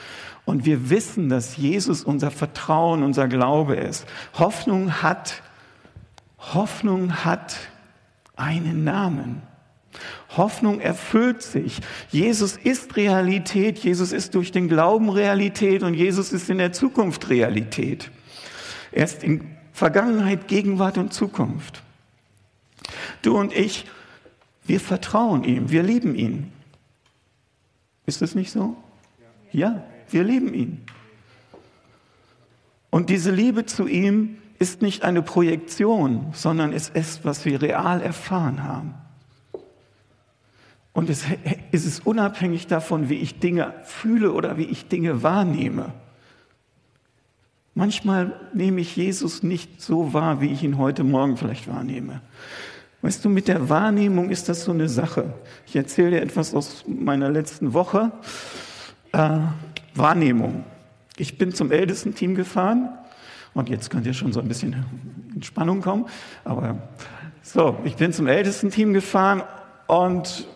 Und 0.46 0.64
wir 0.64 0.88
wissen, 0.88 1.28
dass 1.28 1.58
Jesus 1.58 2.02
unser 2.02 2.30
Vertrauen, 2.30 3.02
unser 3.02 3.28
Glaube 3.28 3.76
ist. 3.76 4.06
Hoffnung 4.38 5.02
hat, 5.02 5.42
Hoffnung 6.38 7.24
hat 7.24 7.56
einen 8.36 8.84
Namen. 8.84 9.42
Hoffnung 10.36 10.80
erfüllt 10.80 11.42
sich. 11.42 11.80
Jesus 12.10 12.56
ist 12.56 12.96
Realität, 12.96 13.78
Jesus 13.78 14.12
ist 14.12 14.34
durch 14.34 14.52
den 14.52 14.68
Glauben 14.68 15.08
Realität 15.08 15.82
und 15.82 15.94
Jesus 15.94 16.32
ist 16.32 16.50
in 16.50 16.58
der 16.58 16.72
Zukunft 16.72 17.30
Realität. 17.30 18.10
Er 18.92 19.04
ist 19.04 19.24
in 19.24 19.56
Vergangenheit, 19.72 20.48
Gegenwart 20.48 20.98
und 20.98 21.12
Zukunft. 21.12 21.82
Du 23.22 23.38
und 23.38 23.54
ich, 23.54 23.86
wir 24.64 24.80
vertrauen 24.80 25.44
ihm, 25.44 25.70
wir 25.70 25.82
lieben 25.82 26.14
ihn. 26.14 26.52
Ist 28.06 28.22
es 28.22 28.34
nicht 28.34 28.50
so? 28.50 28.76
Ja, 29.52 29.82
wir 30.10 30.24
lieben 30.24 30.52
ihn. 30.52 30.84
Und 32.90 33.10
diese 33.10 33.30
Liebe 33.30 33.66
zu 33.66 33.86
ihm 33.86 34.38
ist 34.58 34.82
nicht 34.82 35.04
eine 35.04 35.22
Projektion, 35.22 36.32
sondern 36.32 36.72
es 36.72 36.88
ist, 36.88 37.24
was 37.24 37.44
wir 37.44 37.62
real 37.62 38.02
erfahren 38.02 38.64
haben. 38.64 38.94
Und 40.98 41.10
es, 41.10 41.26
es 41.70 41.86
ist 41.86 42.04
unabhängig 42.08 42.66
davon, 42.66 43.08
wie 43.08 43.18
ich 43.18 43.38
Dinge 43.38 43.72
fühle 43.84 44.32
oder 44.32 44.58
wie 44.58 44.64
ich 44.64 44.88
Dinge 44.88 45.22
wahrnehme. 45.22 45.92
Manchmal 47.76 48.32
nehme 48.52 48.80
ich 48.80 48.96
Jesus 48.96 49.44
nicht 49.44 49.80
so 49.80 50.12
wahr, 50.12 50.40
wie 50.40 50.48
ich 50.48 50.64
ihn 50.64 50.76
heute 50.76 51.04
Morgen 51.04 51.36
vielleicht 51.36 51.68
wahrnehme. 51.68 52.20
Weißt 53.02 53.24
du, 53.24 53.28
mit 53.28 53.46
der 53.46 53.68
Wahrnehmung 53.68 54.28
ist 54.30 54.48
das 54.48 54.64
so 54.64 54.72
eine 54.72 54.88
Sache. 54.88 55.34
Ich 55.68 55.76
erzähle 55.76 56.10
dir 56.10 56.20
etwas 56.20 56.52
aus 56.52 56.84
meiner 56.88 57.30
letzten 57.30 57.74
Woche. 57.74 58.10
Äh, 59.12 59.38
Wahrnehmung. 59.94 60.64
Ich 61.16 61.38
bin 61.38 61.54
zum 61.54 61.70
Ältesten-Team 61.70 62.34
gefahren 62.34 62.88
und 63.54 63.68
jetzt 63.68 63.90
könnt 63.90 64.04
ihr 64.04 64.14
schon 64.14 64.32
so 64.32 64.40
ein 64.40 64.48
bisschen 64.48 64.84
in 65.32 65.44
Spannung 65.44 65.80
kommen. 65.80 66.06
Aber 66.44 66.76
so, 67.40 67.78
ich 67.84 67.94
bin 67.94 68.12
zum 68.12 68.26
Ältesten-Team 68.26 68.94
gefahren 68.94 69.44
und 69.86 70.48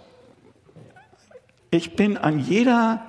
ich 1.72 1.96
bin 1.96 2.18
an 2.18 2.38
jeder 2.38 3.00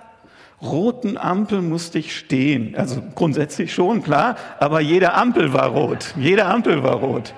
roten 0.62 1.18
Ampel 1.18 1.62
musste 1.62 2.00
ich 2.00 2.18
stehen. 2.18 2.76
Also 2.78 3.04
grundsätzlich 3.14 3.74
schon, 3.74 4.02
klar, 4.02 4.38
aber 4.58 4.80
jede 4.80 5.14
Ampel 5.14 5.52
war 5.52 5.68
rot. 5.68 6.14
Jede 6.18 6.46
Ampel 6.46 6.82
war 6.82 6.96
rot. 6.96 7.34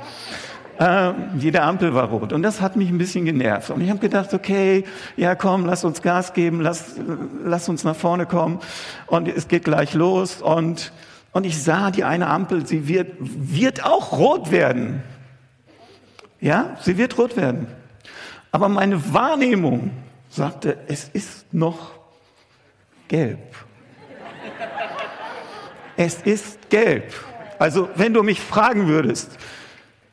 Äh, 0.79 1.13
jede 1.39 1.63
Ampel 1.63 1.95
war 1.95 2.09
rot. 2.09 2.31
Und 2.31 2.43
das 2.43 2.61
hat 2.61 2.75
mich 2.75 2.89
ein 2.89 2.99
bisschen 2.99 3.25
genervt. 3.25 3.71
Und 3.71 3.81
ich 3.81 3.89
habe 3.89 3.97
gedacht, 3.97 4.35
okay, 4.35 4.83
ja 5.17 5.33
komm, 5.33 5.65
lass 5.65 5.83
uns 5.83 6.03
Gas 6.03 6.33
geben, 6.33 6.61
lass, 6.61 6.93
lass 7.43 7.67
uns 7.69 7.83
nach 7.83 7.95
vorne 7.95 8.27
kommen. 8.27 8.59
Und 9.07 9.27
es 9.27 9.47
geht 9.47 9.63
gleich 9.63 9.95
los. 9.95 10.43
Und, 10.43 10.93
und 11.31 11.43
ich 11.43 11.63
sah 11.63 11.89
die 11.89 12.03
eine 12.03 12.27
Ampel, 12.27 12.67
sie 12.67 12.87
wird, 12.87 13.13
wird 13.19 13.83
auch 13.83 14.15
rot 14.19 14.51
werden. 14.51 15.01
Ja, 16.39 16.77
sie 16.81 16.99
wird 16.99 17.17
rot 17.17 17.35
werden. 17.35 17.65
Aber 18.51 18.69
meine 18.69 19.11
Wahrnehmung 19.11 19.89
sagte, 20.35 20.77
es 20.87 21.09
ist 21.09 21.53
noch 21.53 21.91
gelb. 23.07 23.39
Es 25.97 26.21
ist 26.21 26.69
gelb. 26.69 27.13
Also 27.57 27.89
wenn 27.95 28.13
du 28.13 28.21
mich 28.21 28.41
fragen 28.41 28.87
würdest, 28.87 29.37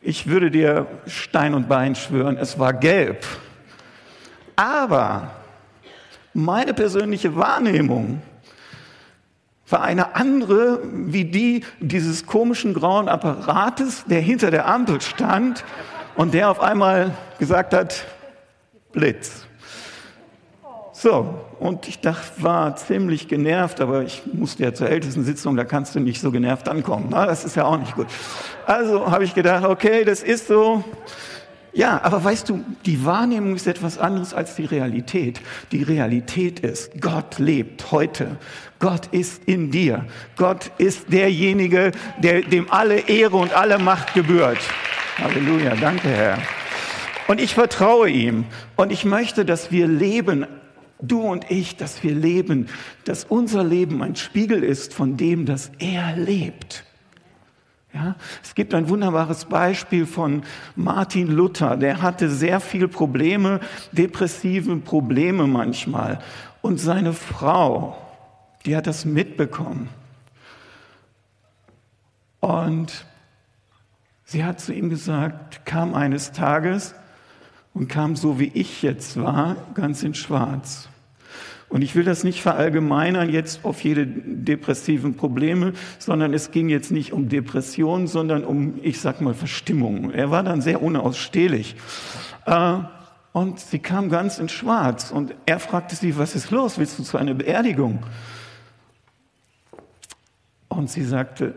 ich 0.01 0.29
würde 0.29 0.51
dir 0.51 0.87
Stein 1.07 1.55
und 1.55 1.69
Bein 1.69 1.95
schwören, 1.97 2.37
es 2.37 2.59
war 2.59 2.73
gelb. 2.73 3.27
Aber 4.55 5.33
meine 6.35 6.73
persönliche 6.73 7.35
Wahrnehmung 7.35 8.23
war 9.69 9.83
eine 9.83 10.15
andere 10.15 10.81
wie 10.93 11.25
die 11.25 11.65
dieses 11.81 12.27
komischen 12.27 12.75
grauen 12.75 13.09
Apparates, 13.09 14.05
der 14.05 14.21
hinter 14.21 14.51
der 14.51 14.69
Ampel 14.69 15.01
stand 15.01 15.65
und 16.15 16.35
der 16.35 16.51
auf 16.51 16.61
einmal 16.61 17.11
gesagt 17.39 17.75
hat, 17.75 18.05
Blitz. 18.93 19.47
So, 21.03 21.35
und 21.59 21.89
ich 21.89 21.99
dachte, 21.99 22.31
war 22.45 22.77
ziemlich 22.77 23.27
genervt, 23.27 23.81
aber 23.81 24.05
ich 24.05 24.23
musste 24.33 24.63
ja 24.63 24.73
zur 24.73 24.89
ältesten 24.89 25.25
Sitzung, 25.25 25.57
da 25.57 25.65
kannst 25.65 25.97
du 25.97 25.99
nicht 25.99 26.21
so 26.21 26.31
genervt 26.31 26.69
ankommen. 26.69 27.09
Na, 27.11 27.27
das 27.27 27.45
ist 27.45 27.57
ja 27.57 27.65
auch 27.65 27.77
nicht 27.77 27.97
gut. 27.97 28.07
Also 28.67 29.11
habe 29.11 29.25
ich 29.25 29.35
gedacht, 29.35 29.65
okay, 29.65 30.05
das 30.05 30.23
ist 30.23 30.47
so. 30.47 30.85
Ja, 31.73 32.01
aber 32.05 32.23
weißt 32.23 32.49
du, 32.49 32.65
die 32.87 33.05
Wahrnehmung 33.05 33.57
ist 33.57 33.67
etwas 33.67 33.99
anderes 33.99 34.33
als 34.33 34.55
die 34.55 34.65
Realität. 34.65 35.41
Die 35.73 35.83
Realität 35.83 36.61
ist, 36.61 37.01
Gott 37.01 37.41
lebt 37.41 37.91
heute. 37.91 38.37
Gott 38.79 39.09
ist 39.11 39.43
in 39.47 39.73
dir. 39.73 40.05
Gott 40.37 40.71
ist 40.79 41.13
derjenige, 41.13 41.91
der, 42.23 42.43
dem 42.43 42.71
alle 42.71 43.09
Ehre 43.09 43.39
und 43.39 43.53
alle 43.55 43.81
Macht 43.81 44.15
gebührt. 44.15 44.59
Halleluja, 45.19 45.75
danke 45.75 46.07
Herr. 46.07 46.39
Und 47.27 47.41
ich 47.41 47.55
vertraue 47.55 48.09
ihm 48.09 48.45
und 48.77 48.93
ich 48.93 49.05
möchte, 49.05 49.45
dass 49.45 49.73
wir 49.73 49.89
leben, 49.89 50.47
du 51.03 51.21
und 51.21 51.51
ich, 51.51 51.77
dass 51.77 52.03
wir 52.03 52.15
leben, 52.15 52.69
dass 53.05 53.25
unser 53.25 53.65
Leben 53.65 54.03
ein 54.03 54.17
Spiegel 54.17 54.63
ist 54.65 54.95
von 54.95 55.17
dem, 55.17 55.45
dass 55.45 55.71
er 55.79 56.17
lebt. 56.17 56.85
Ja, 57.95 58.17
es 58.43 58.55
gibt 58.55 58.73
ein 58.73 58.89
wunderbares 58.89 59.45
Beispiel 59.45 60.07
von 60.07 60.45
Martin 60.77 61.27
Luther. 61.27 61.77
Der 61.77 62.01
hatte 62.01 62.31
sehr 62.31 62.59
viele 62.59 62.89
Probleme, 62.89 63.61
depressive 63.93 64.77
Probleme 64.77 65.47
manchmal. 65.47 66.21
Und 66.63 66.79
seine 66.81 67.13
Frau, 67.13 67.99
die 68.65 68.77
hat 68.77 68.87
das 68.87 69.05
mitbekommen. 69.05 69.91
Und 72.41 73.05
sie 74.25 74.43
hat 74.43 74.59
zu 74.59 74.73
ihm 74.73 74.89
gesagt, 74.89 75.67
kam 75.67 75.95
eines 75.95 76.33
Tages 76.33 76.95
und 77.75 77.89
kam 77.89 78.17
so 78.17 78.39
wie 78.39 78.51
ich 78.55 78.83
jetzt 78.83 79.21
war, 79.21 79.57
ganz 79.75 80.03
in 80.03 80.15
Schwarz. 80.15 80.89
Und 81.73 81.81
ich 81.81 81.95
will 81.95 82.05
das 82.05 82.23
nicht 82.23 82.43
verallgemeinern 82.43 83.31
jetzt 83.31 83.65
auf 83.65 83.83
jede 83.83 84.07
depressiven 84.07 85.17
Probleme, 85.17 85.73
sondern 85.99 86.35
es 86.35 86.51
ging 86.51 86.69
jetzt 86.69 86.91
nicht 86.91 87.15
um 87.15 87.31
Depression, 87.31 88.07
sondern 88.07 88.45
um, 88.45 88.75
ich 88.83 89.01
sag 89.01 89.23
mal, 89.23 89.33
Verstimmung. 89.33 90.11
Er 90.11 90.31
war 90.31 90.43
dann 90.43 90.61
sehr 90.61 90.83
unausstehlich. 90.83 91.77
Äh, 92.45 92.79
und 93.33 93.59
sie 93.59 93.79
kam 93.79 94.11
ganz 94.11 94.39
in 94.39 94.51
Schwarz 94.51 95.11
und 95.11 95.35
er 95.47 95.59
fragte 95.59 95.97
sie, 95.97 96.19
was 96.19 96.35
ist 96.35 96.51
los? 96.51 96.77
Willst 96.77 96.99
du 96.99 97.05
zu 97.05 97.17
einer 97.17 97.33
Beerdigung? 97.33 98.01
Und 100.69 100.91
sie 100.91 101.05
sagte, 101.05 101.55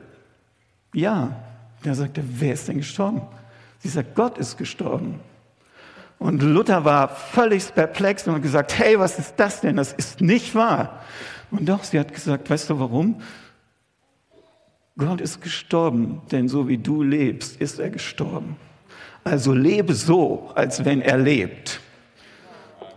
ja. 0.93 1.35
Er 1.83 1.93
sagte, 1.93 2.23
wer 2.25 2.53
ist 2.53 2.67
denn 2.67 2.77
gestorben? 2.77 3.21
Sie 3.79 3.89
sagt, 3.89 4.15
Gott 4.15 4.37
ist 4.37 4.57
gestorben. 4.57 5.19
Und 6.19 6.41
Luther 6.41 6.85
war 6.85 7.09
völlig 7.09 7.73
perplex 7.73 8.27
und 8.27 8.35
hat 8.35 8.41
gesagt, 8.41 8.77
hey, 8.77 8.97
was 8.97 9.19
ist 9.19 9.35
das 9.37 9.61
denn? 9.61 9.75
Das 9.75 9.93
ist 9.93 10.21
nicht 10.21 10.55
wahr. 10.55 11.01
Und 11.51 11.67
doch, 11.67 11.83
sie 11.83 11.99
hat 11.99 12.13
gesagt, 12.13 12.49
weißt 12.49 12.69
du 12.69 12.79
warum? 12.79 13.21
Gott 14.97 15.19
ist 15.19 15.41
gestorben, 15.41 16.21
denn 16.31 16.47
so 16.47 16.67
wie 16.67 16.77
du 16.77 17.03
lebst, 17.03 17.59
ist 17.59 17.79
er 17.79 17.89
gestorben. 17.89 18.55
Also 19.25 19.53
lebe 19.53 19.93
so, 19.93 20.51
als 20.55 20.85
wenn 20.85 21.01
er 21.01 21.17
lebt. 21.17 21.81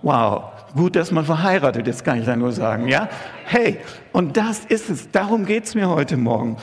Wow, 0.02 0.44
gut, 0.74 0.94
dass 0.94 1.10
man 1.10 1.24
verheiratet 1.24 1.88
ist, 1.88 2.04
kann 2.04 2.20
ich 2.20 2.26
da 2.26 2.36
nur 2.36 2.52
sagen, 2.52 2.86
ja? 2.86 3.08
Hey, 3.44 3.78
und 4.12 4.36
das 4.36 4.64
ist 4.66 4.90
es, 4.90 5.10
darum 5.10 5.44
geht's 5.44 5.74
mir 5.74 5.88
heute 5.88 6.16
Morgen. 6.16 6.56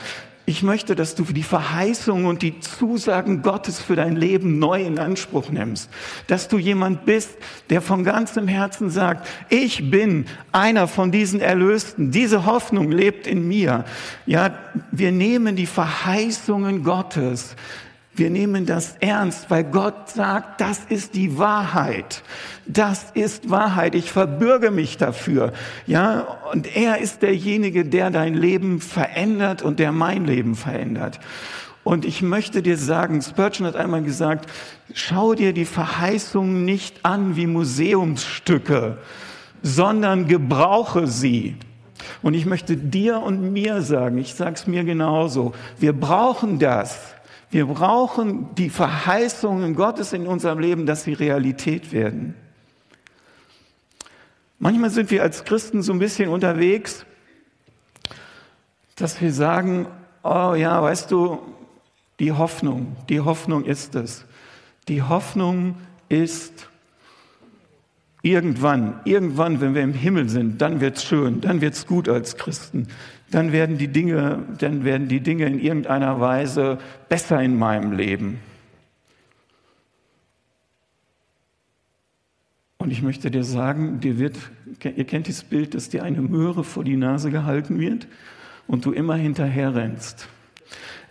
Ich 0.48 0.62
möchte, 0.62 0.94
dass 0.94 1.16
du 1.16 1.24
die 1.24 1.42
Verheißung 1.42 2.24
und 2.24 2.40
die 2.40 2.60
Zusagen 2.60 3.42
Gottes 3.42 3.80
für 3.80 3.96
dein 3.96 4.14
Leben 4.14 4.60
neu 4.60 4.80
in 4.80 5.00
Anspruch 5.00 5.50
nimmst. 5.50 5.90
Dass 6.28 6.46
du 6.46 6.56
jemand 6.56 7.04
bist, 7.04 7.30
der 7.68 7.82
von 7.82 8.04
ganzem 8.04 8.46
Herzen 8.46 8.88
sagt, 8.88 9.28
ich 9.48 9.90
bin 9.90 10.26
einer 10.52 10.86
von 10.86 11.10
diesen 11.10 11.40
Erlösten. 11.40 12.12
Diese 12.12 12.46
Hoffnung 12.46 12.92
lebt 12.92 13.26
in 13.26 13.48
mir. 13.48 13.84
Ja, 14.24 14.56
wir 14.92 15.10
nehmen 15.10 15.56
die 15.56 15.66
Verheißungen 15.66 16.84
Gottes 16.84 17.56
wir 18.16 18.30
nehmen 18.30 18.66
das 18.66 18.96
ernst, 19.00 19.50
weil 19.50 19.64
Gott 19.64 20.08
sagt, 20.08 20.60
das 20.60 20.80
ist 20.88 21.14
die 21.14 21.38
Wahrheit. 21.38 22.22
Das 22.66 23.10
ist 23.14 23.50
Wahrheit. 23.50 23.94
Ich 23.94 24.10
verbürge 24.10 24.70
mich 24.70 24.96
dafür. 24.96 25.52
Ja, 25.86 26.38
und 26.52 26.74
er 26.76 26.98
ist 26.98 27.22
derjenige, 27.22 27.84
der 27.84 28.10
dein 28.10 28.34
Leben 28.34 28.80
verändert 28.80 29.62
und 29.62 29.78
der 29.78 29.92
mein 29.92 30.24
Leben 30.24 30.54
verändert. 30.54 31.20
Und 31.84 32.04
ich 32.04 32.20
möchte 32.20 32.62
dir 32.62 32.76
sagen, 32.76 33.22
Spurgeon 33.22 33.66
hat 33.66 33.76
einmal 33.76 34.02
gesagt, 34.02 34.50
schau 34.92 35.34
dir 35.34 35.52
die 35.52 35.64
Verheißungen 35.64 36.64
nicht 36.64 37.04
an 37.04 37.36
wie 37.36 37.46
Museumsstücke, 37.46 38.98
sondern 39.62 40.26
gebrauche 40.26 41.06
sie. 41.06 41.56
Und 42.22 42.34
ich 42.34 42.46
möchte 42.46 42.76
dir 42.76 43.20
und 43.20 43.52
mir 43.52 43.82
sagen, 43.82 44.18
ich 44.18 44.34
sage 44.34 44.54
es 44.54 44.66
mir 44.66 44.84
genauso, 44.84 45.52
wir 45.78 45.92
brauchen 45.92 46.58
das. 46.58 47.15
Wir 47.56 47.64
brauchen 47.64 48.54
die 48.54 48.68
Verheißungen 48.68 49.76
Gottes 49.76 50.12
in 50.12 50.26
unserem 50.26 50.58
Leben, 50.58 50.84
dass 50.84 51.04
sie 51.04 51.14
Realität 51.14 51.90
werden. 51.90 52.34
Manchmal 54.58 54.90
sind 54.90 55.10
wir 55.10 55.22
als 55.22 55.42
Christen 55.42 55.80
so 55.80 55.94
ein 55.94 55.98
bisschen 55.98 56.28
unterwegs, 56.28 57.06
dass 58.96 59.18
wir 59.22 59.32
sagen, 59.32 59.86
oh 60.22 60.52
ja, 60.54 60.82
weißt 60.82 61.10
du, 61.10 61.38
die 62.18 62.32
Hoffnung, 62.32 62.94
die 63.08 63.20
Hoffnung 63.20 63.64
ist 63.64 63.94
es. 63.94 64.26
Die 64.88 65.00
Hoffnung 65.00 65.76
ist 66.10 66.68
irgendwann, 68.20 69.00
irgendwann, 69.06 69.62
wenn 69.62 69.74
wir 69.74 69.82
im 69.82 69.94
Himmel 69.94 70.28
sind, 70.28 70.60
dann 70.60 70.82
wird's 70.82 71.04
schön, 71.04 71.40
dann 71.40 71.62
wird's 71.62 71.86
gut 71.86 72.06
als 72.06 72.36
Christen 72.36 72.88
dann 73.30 73.52
werden 73.52 73.78
die 73.78 73.88
Dinge, 73.88 74.44
dann 74.58 74.84
werden 74.84 75.08
die 75.08 75.20
Dinge 75.20 75.46
in 75.46 75.58
irgendeiner 75.58 76.20
Weise 76.20 76.78
besser 77.08 77.42
in 77.42 77.58
meinem 77.58 77.92
Leben. 77.92 78.38
Und 82.78 82.92
ich 82.92 83.02
möchte 83.02 83.32
dir 83.32 83.42
sagen, 83.42 83.98
dir 83.98 84.18
wird, 84.18 84.38
ihr 84.84 85.04
kennt 85.04 85.26
dieses 85.26 85.42
Bild, 85.42 85.74
dass 85.74 85.88
dir 85.88 86.04
eine 86.04 86.22
Möhre 86.22 86.62
vor 86.62 86.84
die 86.84 86.96
Nase 86.96 87.32
gehalten 87.32 87.80
wird 87.80 88.06
und 88.68 88.84
du 88.84 88.92
immer 88.92 89.16
hinterher 89.16 89.74
rennst. 89.74 90.28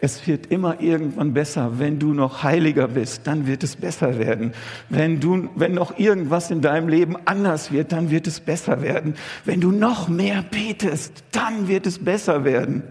Es 0.02 0.28
wird 0.28 0.48
immer 0.48 0.82
irgendwann 0.82 1.34
besser. 1.34 1.80
Wenn 1.80 2.00
du 2.00 2.14
noch 2.14 2.44
heiliger 2.44 2.90
bist, 2.90 3.26
dann 3.28 3.48
wird 3.48 3.64
es 3.64 3.76
besser 3.76 4.20
werden. 4.20 4.54
Wenn 4.90 5.20
du, 5.20 5.50
wenn 5.56 5.74
noch 5.74 5.98
irgendwas 5.98 6.52
in 6.52 6.62
deinem 6.62 6.90
Leben 6.90 7.16
anders 7.26 7.72
wird, 7.72 7.92
dann 7.92 8.12
wird 8.12 8.28
es 8.28 8.40
besser 8.40 8.82
werden. 8.82 9.16
Wenn 9.46 9.62
du 9.62 9.72
noch 9.72 10.08
mehr 10.08 10.44
betest, 10.44 11.24
dann 11.32 11.68
wird 11.68 11.88
es 11.88 12.04
besser 12.04 12.44
werden. 12.44 12.84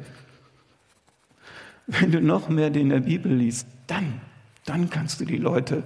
Wenn 1.87 2.11
du 2.11 2.21
noch 2.21 2.49
mehr 2.49 2.75
in 2.75 2.89
der 2.89 3.01
Bibel 3.01 3.33
liest, 3.33 3.67
dann, 3.87 4.21
dann 4.65 4.89
kannst 4.89 5.21
du 5.21 5.27
die 5.27 5.37
Leute 5.37 5.83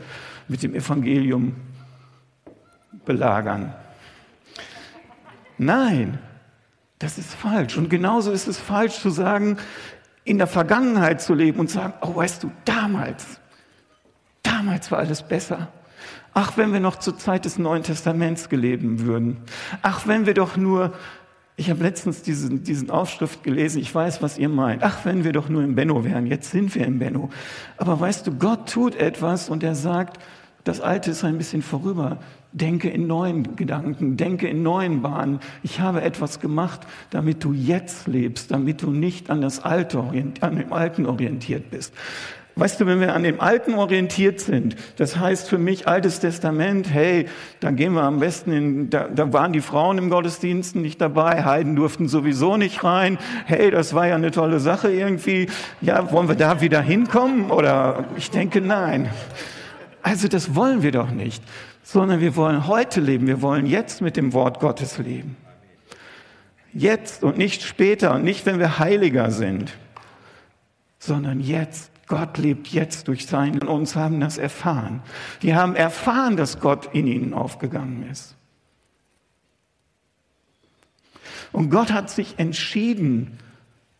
mit 0.46 0.62
dem 0.62 0.74
Evangelium 0.74 1.56
belagern. 3.04 3.74
Nein, 5.58 6.18
das 7.00 7.18
ist 7.18 7.34
falsch. 7.34 7.76
Und 7.76 7.90
genauso 7.90 8.30
ist 8.30 8.46
es 8.46 8.58
falsch 8.58 9.00
zu 9.00 9.10
sagen, 9.10 9.56
in 10.28 10.38
der 10.38 10.46
Vergangenheit 10.46 11.22
zu 11.22 11.34
leben 11.34 11.58
und 11.58 11.70
sagen, 11.70 11.94
oh 12.02 12.16
weißt 12.16 12.42
du, 12.42 12.50
damals, 12.64 13.40
damals 14.42 14.90
war 14.90 14.98
alles 14.98 15.22
besser. 15.22 15.68
Ach, 16.34 16.56
wenn 16.56 16.72
wir 16.72 16.80
noch 16.80 16.96
zur 16.96 17.18
Zeit 17.18 17.46
des 17.46 17.58
Neuen 17.58 17.82
Testaments 17.82 18.48
gelebt 18.48 18.82
würden. 19.00 19.38
Ach, 19.82 20.06
wenn 20.06 20.26
wir 20.26 20.34
doch 20.34 20.56
nur, 20.56 20.92
ich 21.56 21.70
habe 21.70 21.82
letztens 21.82 22.22
diesen, 22.22 22.62
diesen 22.62 22.90
Aufschrift 22.90 23.42
gelesen, 23.42 23.80
ich 23.80 23.92
weiß, 23.92 24.22
was 24.22 24.38
ihr 24.38 24.50
meint. 24.50 24.82
Ach, 24.84 25.04
wenn 25.04 25.24
wir 25.24 25.32
doch 25.32 25.48
nur 25.48 25.64
im 25.64 25.74
Benno 25.74 26.04
wären, 26.04 26.26
jetzt 26.26 26.50
sind 26.50 26.74
wir 26.74 26.86
im 26.86 26.98
Benno. 26.98 27.30
Aber 27.78 27.98
weißt 27.98 28.26
du, 28.26 28.34
Gott 28.34 28.70
tut 28.70 28.94
etwas 28.94 29.48
und 29.48 29.62
er 29.62 29.74
sagt, 29.74 30.22
das 30.64 30.80
Alte 30.82 31.12
ist 31.12 31.24
ein 31.24 31.38
bisschen 31.38 31.62
vorüber. 31.62 32.18
Denke 32.52 32.88
in 32.88 33.06
neuen 33.06 33.56
Gedanken, 33.56 34.16
denke 34.16 34.48
in 34.48 34.62
neuen 34.62 35.02
Bahnen. 35.02 35.40
Ich 35.62 35.80
habe 35.80 36.00
etwas 36.00 36.40
gemacht, 36.40 36.80
damit 37.10 37.44
du 37.44 37.52
jetzt 37.52 38.06
lebst, 38.06 38.50
damit 38.50 38.82
du 38.82 38.90
nicht 38.90 39.28
an 39.28 39.42
das 39.42 39.62
Alte, 39.62 39.98
an 40.40 40.56
dem 40.56 40.72
Alten 40.72 41.04
orientiert 41.04 41.70
bist. 41.70 41.92
Weißt 42.58 42.80
du, 42.80 42.86
wenn 42.86 42.98
wir 42.98 43.14
an 43.14 43.22
dem 43.22 43.40
Alten 43.40 43.74
orientiert 43.74 44.40
sind, 44.40 44.74
das 44.96 45.16
heißt 45.16 45.48
für 45.48 45.58
mich 45.58 45.86
Altes 45.86 46.18
Testament, 46.18 46.92
hey, 46.92 47.26
dann 47.60 47.76
gehen 47.76 47.92
wir 47.92 48.02
am 48.02 48.18
besten 48.18 48.52
in, 48.52 48.90
da, 48.90 49.06
da 49.06 49.32
waren 49.32 49.52
die 49.52 49.60
Frauen 49.60 49.96
im 49.96 50.10
Gottesdienst 50.10 50.74
nicht 50.74 51.00
dabei, 51.00 51.44
Heiden 51.44 51.76
durften 51.76 52.08
sowieso 52.08 52.56
nicht 52.56 52.82
rein, 52.82 53.18
hey, 53.44 53.70
das 53.70 53.94
war 53.94 54.08
ja 54.08 54.16
eine 54.16 54.32
tolle 54.32 54.58
Sache 54.58 54.90
irgendwie, 54.90 55.46
ja, 55.80 56.10
wollen 56.10 56.26
wir 56.26 56.34
da 56.34 56.60
wieder 56.60 56.80
hinkommen? 56.80 57.52
Oder 57.52 58.06
ich 58.16 58.32
denke, 58.32 58.60
nein. 58.60 59.08
Also 60.02 60.26
das 60.26 60.56
wollen 60.56 60.82
wir 60.82 60.90
doch 60.90 61.12
nicht 61.12 61.44
sondern 61.90 62.20
wir 62.20 62.36
wollen 62.36 62.66
heute 62.66 63.00
leben, 63.00 63.26
wir 63.26 63.40
wollen 63.40 63.64
jetzt 63.64 64.02
mit 64.02 64.18
dem 64.18 64.34
Wort 64.34 64.60
Gottes 64.60 64.98
leben. 64.98 65.38
Jetzt 66.74 67.22
und 67.22 67.38
nicht 67.38 67.62
später 67.62 68.14
und 68.14 68.24
nicht, 68.24 68.44
wenn 68.44 68.58
wir 68.58 68.78
heiliger 68.78 69.30
sind, 69.30 69.72
sondern 70.98 71.40
jetzt. 71.40 71.90
Gott 72.06 72.36
lebt 72.36 72.68
jetzt 72.68 73.08
durch 73.08 73.26
seinen 73.26 73.62
und 73.62 73.68
uns 73.68 73.96
haben 73.96 74.20
das 74.20 74.36
erfahren. 74.36 75.02
Die 75.40 75.54
haben 75.54 75.74
erfahren, 75.74 76.36
dass 76.36 76.60
Gott 76.60 76.90
in 76.92 77.06
ihnen 77.06 77.32
aufgegangen 77.32 78.06
ist. 78.10 78.36
Und 81.52 81.70
Gott 81.70 81.90
hat 81.90 82.10
sich 82.10 82.38
entschieden, 82.38 83.38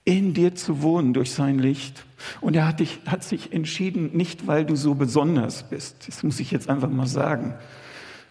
in 0.04 0.34
dir 0.34 0.54
zu 0.54 0.82
wohnen 0.82 1.14
durch 1.14 1.32
sein 1.32 1.58
Licht. 1.58 2.04
Und 2.40 2.56
er 2.56 2.66
hat, 2.66 2.80
dich, 2.80 3.00
hat 3.06 3.22
sich 3.22 3.52
entschieden, 3.52 4.10
nicht 4.12 4.46
weil 4.46 4.64
du 4.64 4.76
so 4.76 4.94
besonders 4.94 5.62
bist, 5.62 6.08
das 6.08 6.22
muss 6.22 6.40
ich 6.40 6.50
jetzt 6.50 6.68
einfach 6.68 6.90
mal 6.90 7.06
sagen, 7.06 7.54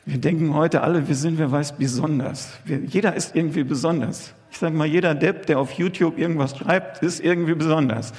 Wir 0.07 0.19
denken 0.19 0.53
heute 0.53 0.81
alle, 0.83 1.05
wir 1.09 1.15
sind, 1.15 1.37
wer 1.37 1.51
weiß, 1.51 1.73
besonders. 1.73 2.53
Wir, 2.63 2.79
jeder 2.79 3.13
ist 3.13 3.35
irgendwie 3.35 3.65
besonders. 3.65 4.33
Ich 4.49 4.57
sage 4.57 4.73
mal, 4.73 4.87
jeder 4.87 5.13
Depp, 5.13 5.47
der 5.47 5.59
auf 5.59 5.73
YouTube 5.73 6.17
irgendwas 6.17 6.57
schreibt, 6.57 7.03
ist 7.03 7.19
irgendwie 7.19 7.55
besonders. 7.55 8.13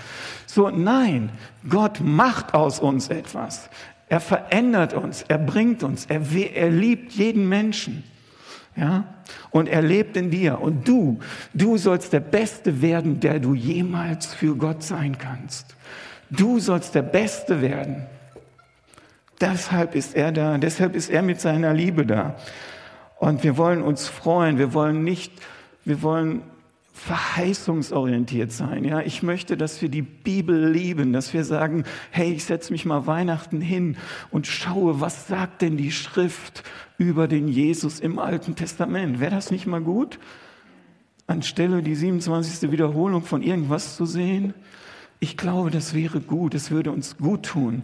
So, 0.44 0.68
nein, 0.68 1.30
Gott 1.66 2.00
macht 2.02 2.52
aus 2.52 2.78
uns 2.78 3.08
etwas. 3.08 3.70
Er 4.10 4.20
verändert 4.20 4.92
uns, 4.92 5.24
er 5.28 5.38
bringt 5.38 5.82
uns, 5.82 6.04
er, 6.04 6.20
er 6.54 6.68
liebt 6.68 7.12
jeden 7.12 7.48
Menschen. 7.48 8.04
Ja? 8.78 9.04
Und 9.50 9.68
er 9.68 9.82
lebt 9.82 10.16
in 10.16 10.30
dir. 10.30 10.60
Und 10.60 10.86
du, 10.86 11.18
du 11.54 11.76
sollst 11.76 12.12
der 12.12 12.20
Beste 12.20 12.80
werden, 12.80 13.20
der 13.20 13.40
du 13.40 13.54
jemals 13.54 14.26
für 14.26 14.54
Gott 14.56 14.82
sein 14.82 15.18
kannst. 15.18 15.74
Du 16.30 16.58
sollst 16.60 16.94
der 16.94 17.02
Beste 17.02 17.60
werden. 17.60 18.06
Deshalb 19.40 19.94
ist 19.94 20.16
er 20.16 20.32
da, 20.32 20.58
deshalb 20.58 20.94
ist 20.94 21.10
er 21.10 21.22
mit 21.22 21.40
seiner 21.40 21.72
Liebe 21.72 22.04
da. 22.04 22.36
Und 23.18 23.42
wir 23.44 23.56
wollen 23.56 23.82
uns 23.82 24.08
freuen, 24.08 24.58
wir 24.58 24.74
wollen 24.74 25.04
nicht, 25.04 25.32
wir 25.84 26.02
wollen 26.02 26.42
verheißungsorientiert 26.98 28.52
sein. 28.52 28.84
Ja, 28.84 29.00
ich 29.00 29.22
möchte, 29.22 29.56
dass 29.56 29.80
wir 29.80 29.88
die 29.88 30.02
Bibel 30.02 30.68
lieben, 30.70 31.12
dass 31.12 31.32
wir 31.32 31.44
sagen, 31.44 31.84
hey, 32.10 32.32
ich 32.32 32.44
setze 32.44 32.72
mich 32.72 32.84
mal 32.84 33.06
Weihnachten 33.06 33.60
hin 33.60 33.96
und 34.30 34.46
schaue, 34.46 35.00
was 35.00 35.28
sagt 35.28 35.62
denn 35.62 35.76
die 35.76 35.92
Schrift 35.92 36.64
über 36.98 37.28
den 37.28 37.48
Jesus 37.48 38.00
im 38.00 38.18
Alten 38.18 38.56
Testament? 38.56 39.20
Wäre 39.20 39.30
das 39.30 39.50
nicht 39.50 39.66
mal 39.66 39.80
gut? 39.80 40.18
Anstelle 41.26 41.82
die 41.82 41.94
27. 41.94 42.70
Wiederholung 42.70 43.22
von 43.22 43.42
irgendwas 43.42 43.96
zu 43.96 44.04
sehen? 44.04 44.54
Ich 45.20 45.36
glaube, 45.36 45.70
das 45.70 45.94
wäre 45.94 46.20
gut. 46.20 46.54
Es 46.54 46.70
würde 46.70 46.90
uns 46.90 47.16
gut 47.16 47.44
tun, 47.44 47.82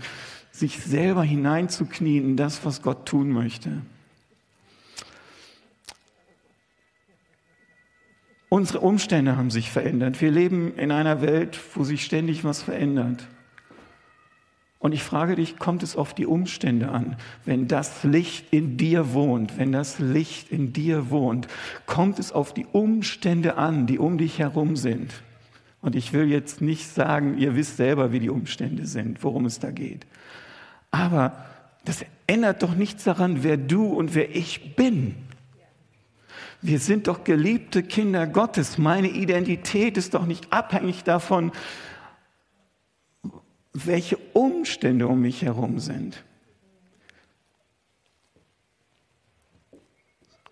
sich 0.50 0.81
selber 0.81 1.22
hineinzuknien 1.22 2.24
in 2.31 2.37
das, 2.37 2.64
was 2.64 2.83
Gott 2.83 3.07
tun 3.07 3.31
möchte. 3.31 3.83
Unsere 8.54 8.78
Umstände 8.78 9.36
haben 9.36 9.50
sich 9.50 9.68
verändert. 9.68 10.20
Wir 10.20 10.30
leben 10.30 10.76
in 10.76 10.92
einer 10.92 11.20
Welt, 11.20 11.58
wo 11.74 11.82
sich 11.82 12.04
ständig 12.04 12.44
was 12.44 12.62
verändert. 12.62 13.26
Und 14.78 14.92
ich 14.92 15.02
frage 15.02 15.34
dich, 15.34 15.58
kommt 15.58 15.82
es 15.82 15.96
auf 15.96 16.14
die 16.14 16.24
Umstände 16.24 16.90
an? 16.90 17.16
Wenn 17.44 17.66
das 17.66 18.04
Licht 18.04 18.52
in 18.52 18.76
dir 18.76 19.12
wohnt, 19.12 19.58
wenn 19.58 19.72
das 19.72 19.98
Licht 19.98 20.52
in 20.52 20.72
dir 20.72 21.10
wohnt, 21.10 21.48
kommt 21.86 22.20
es 22.20 22.30
auf 22.30 22.54
die 22.54 22.64
Umstände 22.70 23.56
an, 23.56 23.88
die 23.88 23.98
um 23.98 24.18
dich 24.18 24.38
herum 24.38 24.76
sind? 24.76 25.12
Und 25.82 25.96
ich 25.96 26.12
will 26.12 26.30
jetzt 26.30 26.60
nicht 26.60 26.88
sagen, 26.88 27.36
ihr 27.38 27.56
wisst 27.56 27.76
selber, 27.76 28.12
wie 28.12 28.20
die 28.20 28.30
Umstände 28.30 28.86
sind, 28.86 29.24
worum 29.24 29.46
es 29.46 29.58
da 29.58 29.72
geht. 29.72 30.06
Aber 30.92 31.44
das 31.84 32.04
ändert 32.28 32.62
doch 32.62 32.76
nichts 32.76 33.02
daran, 33.02 33.42
wer 33.42 33.56
du 33.56 33.86
und 33.86 34.14
wer 34.14 34.32
ich 34.32 34.76
bin. 34.76 35.16
Wir 36.66 36.79
sind 36.79 37.09
doch 37.09 37.24
geliebte 37.24 37.83
Kinder 37.83 38.27
Gottes. 38.27 38.79
Meine 38.79 39.09
Identität 39.09 39.98
ist 39.98 40.14
doch 40.14 40.24
nicht 40.24 40.50
abhängig 40.50 41.05
davon, 41.05 41.53
welche 43.74 44.16
Umstände 44.33 45.07
um 45.07 45.20
mich 45.20 45.42
herum 45.42 45.79
sind. 45.79 46.24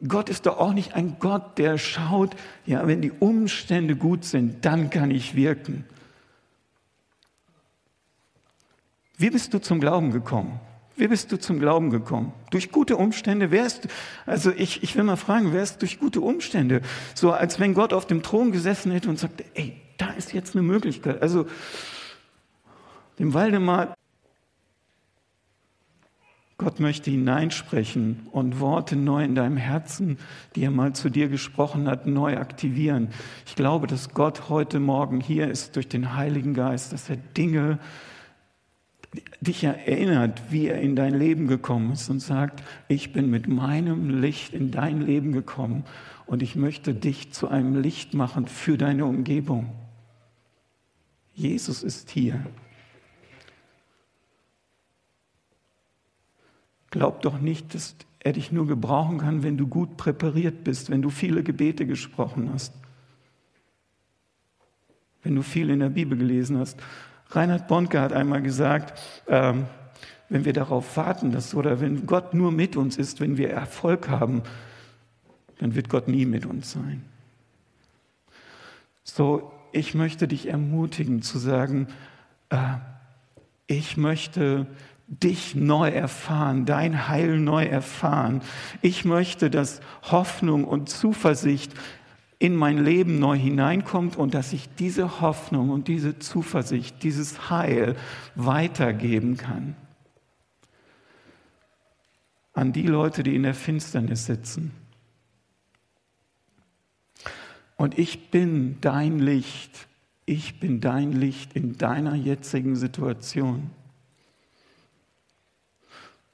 Gott 0.06 0.28
ist 0.28 0.44
doch 0.44 0.58
auch 0.58 0.74
nicht 0.74 0.92
ein 0.92 1.16
Gott, 1.18 1.56
der 1.56 1.78
schaut, 1.78 2.36
ja, 2.66 2.86
wenn 2.86 3.00
die 3.00 3.12
Umstände 3.12 3.96
gut 3.96 4.26
sind, 4.26 4.66
dann 4.66 4.90
kann 4.90 5.10
ich 5.10 5.34
wirken. 5.34 5.86
Wie 9.16 9.30
bist 9.30 9.54
du 9.54 9.60
zum 9.60 9.80
Glauben 9.80 10.10
gekommen? 10.10 10.60
Wie 10.96 11.08
bist 11.08 11.32
du 11.32 11.38
zum 11.38 11.58
Glauben 11.58 11.90
gekommen? 11.90 12.32
Durch 12.50 12.70
gute 12.70 12.96
Umstände? 12.96 13.50
Wer 13.50 13.66
ist, 13.66 13.88
also 14.26 14.50
ich, 14.50 14.82
ich 14.82 14.94
will 14.96 15.04
mal 15.04 15.16
fragen, 15.16 15.52
wer 15.52 15.62
ist 15.62 15.80
durch 15.80 15.98
gute 15.98 16.20
Umstände? 16.20 16.82
So 17.14 17.32
als 17.32 17.58
wenn 17.60 17.74
Gott 17.74 17.92
auf 17.92 18.06
dem 18.06 18.22
Thron 18.22 18.52
gesessen 18.52 18.92
hätte 18.92 19.08
und 19.08 19.18
sagte, 19.18 19.44
ey, 19.54 19.80
da 19.96 20.10
ist 20.10 20.32
jetzt 20.32 20.54
eine 20.54 20.62
Möglichkeit. 20.62 21.22
Also 21.22 21.46
dem 23.18 23.34
Waldemar, 23.34 23.94
Gott 26.58 26.78
möchte 26.78 27.10
hineinsprechen 27.10 28.28
und 28.30 28.60
Worte 28.60 28.94
neu 28.94 29.24
in 29.24 29.34
deinem 29.34 29.56
Herzen, 29.56 30.18
die 30.54 30.62
er 30.62 30.70
mal 30.70 30.92
zu 30.92 31.10
dir 31.10 31.28
gesprochen 31.28 31.88
hat, 31.88 32.06
neu 32.06 32.36
aktivieren. 32.36 33.08
Ich 33.46 33.56
glaube, 33.56 33.86
dass 33.86 34.10
Gott 34.10 34.48
heute 34.48 34.78
Morgen 34.78 35.20
hier 35.20 35.50
ist 35.50 35.74
durch 35.74 35.88
den 35.88 36.14
Heiligen 36.14 36.54
Geist, 36.54 36.92
dass 36.92 37.10
er 37.10 37.16
Dinge 37.16 37.78
dich 39.40 39.64
erinnert, 39.64 40.40
wie 40.50 40.68
er 40.68 40.80
in 40.80 40.96
dein 40.96 41.14
Leben 41.14 41.46
gekommen 41.46 41.92
ist 41.92 42.08
und 42.08 42.20
sagt, 42.20 42.62
ich 42.88 43.12
bin 43.12 43.28
mit 43.28 43.46
meinem 43.46 44.20
Licht 44.20 44.54
in 44.54 44.70
dein 44.70 45.02
Leben 45.02 45.32
gekommen 45.32 45.84
und 46.26 46.42
ich 46.42 46.56
möchte 46.56 46.94
dich 46.94 47.32
zu 47.32 47.48
einem 47.48 47.80
Licht 47.80 48.14
machen 48.14 48.46
für 48.46 48.78
deine 48.78 49.04
Umgebung. 49.04 49.70
Jesus 51.34 51.82
ist 51.82 52.10
hier. 52.10 52.46
Glaub 56.90 57.22
doch 57.22 57.38
nicht, 57.38 57.74
dass 57.74 57.96
er 58.20 58.32
dich 58.32 58.52
nur 58.52 58.66
gebrauchen 58.66 59.18
kann, 59.18 59.42
wenn 59.42 59.56
du 59.56 59.66
gut 59.66 59.96
präpariert 59.96 60.64
bist, 60.64 60.90
wenn 60.90 61.02
du 61.02 61.10
viele 61.10 61.42
Gebete 61.42 61.86
gesprochen 61.86 62.50
hast, 62.52 62.74
wenn 65.22 65.34
du 65.34 65.42
viel 65.42 65.70
in 65.70 65.80
der 65.80 65.88
Bibel 65.88 66.16
gelesen 66.16 66.58
hast 66.58 66.78
Reinhard 67.34 67.68
Bonke 67.68 68.00
hat 68.00 68.12
einmal 68.12 68.42
gesagt, 68.42 68.98
ähm, 69.26 69.66
wenn 70.28 70.44
wir 70.44 70.52
darauf 70.52 70.96
warten, 70.96 71.32
dass, 71.32 71.54
oder 71.54 71.80
wenn 71.80 72.06
Gott 72.06 72.34
nur 72.34 72.52
mit 72.52 72.76
uns 72.76 72.96
ist, 72.96 73.20
wenn 73.20 73.36
wir 73.36 73.50
Erfolg 73.50 74.08
haben, 74.08 74.42
dann 75.58 75.74
wird 75.74 75.88
Gott 75.88 76.08
nie 76.08 76.26
mit 76.26 76.46
uns 76.46 76.72
sein. 76.72 77.04
So, 79.04 79.52
ich 79.72 79.94
möchte 79.94 80.28
dich 80.28 80.48
ermutigen 80.48 81.22
zu 81.22 81.38
sagen, 81.38 81.88
äh, 82.50 82.56
ich 83.66 83.96
möchte 83.96 84.66
dich 85.06 85.54
neu 85.54 85.90
erfahren, 85.90 86.64
dein 86.64 87.08
Heil 87.08 87.38
neu 87.38 87.64
erfahren. 87.64 88.40
Ich 88.80 89.04
möchte, 89.04 89.50
dass 89.50 89.80
Hoffnung 90.02 90.64
und 90.64 90.88
Zuversicht 90.88 91.74
in 92.42 92.56
mein 92.56 92.84
Leben 92.84 93.20
neu 93.20 93.38
hineinkommt 93.38 94.16
und 94.16 94.34
dass 94.34 94.52
ich 94.52 94.68
diese 94.74 95.20
Hoffnung 95.20 95.70
und 95.70 95.86
diese 95.86 96.18
Zuversicht, 96.18 97.00
dieses 97.04 97.50
Heil 97.50 97.94
weitergeben 98.34 99.36
kann 99.36 99.76
an 102.52 102.72
die 102.72 102.88
Leute, 102.88 103.22
die 103.22 103.36
in 103.36 103.44
der 103.44 103.54
Finsternis 103.54 104.26
sitzen. 104.26 104.72
Und 107.76 107.96
ich 107.96 108.32
bin 108.32 108.80
dein 108.80 109.20
Licht, 109.20 109.86
ich 110.26 110.58
bin 110.58 110.80
dein 110.80 111.12
Licht 111.12 111.52
in 111.52 111.78
deiner 111.78 112.16
jetzigen 112.16 112.74
Situation. 112.74 113.70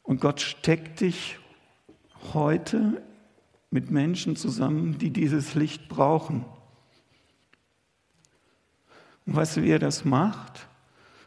Und 0.03 0.23
Gott 0.23 0.41
steckt 0.41 1.03
dich 1.03 1.39
heute 2.33 3.03
mit 3.71 3.91
Menschen 3.91 4.37
zusammen, 4.37 4.99
die 4.99 5.11
dieses 5.11 5.55
Licht 5.55 5.89
brauchen. 5.89 6.45
Und 9.27 9.37
weißt 9.37 9.59
du, 9.59 9.63
wie 9.63 9.71
er 9.71 9.79
das 9.79 10.05
macht? 10.05 10.69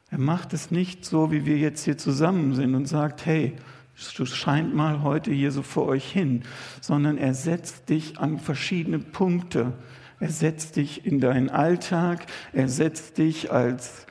Er 0.09 0.17
macht 0.17 0.53
es 0.53 0.71
nicht 0.71 1.05
so, 1.05 1.31
wie 1.31 1.45
wir 1.45 1.57
jetzt 1.57 1.85
hier 1.85 1.97
zusammen 1.97 2.53
sind 2.53 2.75
und 2.75 2.85
sagt, 2.85 3.25
hey, 3.25 3.55
du 4.17 4.25
scheint 4.25 4.73
mal 4.73 5.03
heute 5.03 5.31
hier 5.31 5.51
so 5.51 5.61
vor 5.61 5.85
euch 5.87 6.11
hin, 6.11 6.43
sondern 6.81 7.17
er 7.17 7.33
setzt 7.33 7.89
dich 7.89 8.19
an 8.19 8.39
verschiedene 8.39 8.99
Punkte. 8.99 9.73
Er 10.19 10.29
setzt 10.29 10.75
dich 10.75 11.05
in 11.05 11.19
deinen 11.19 11.49
Alltag, 11.49 12.25
er 12.53 12.67
setzt 12.67 13.17
dich 13.17 13.51
als 13.51 14.05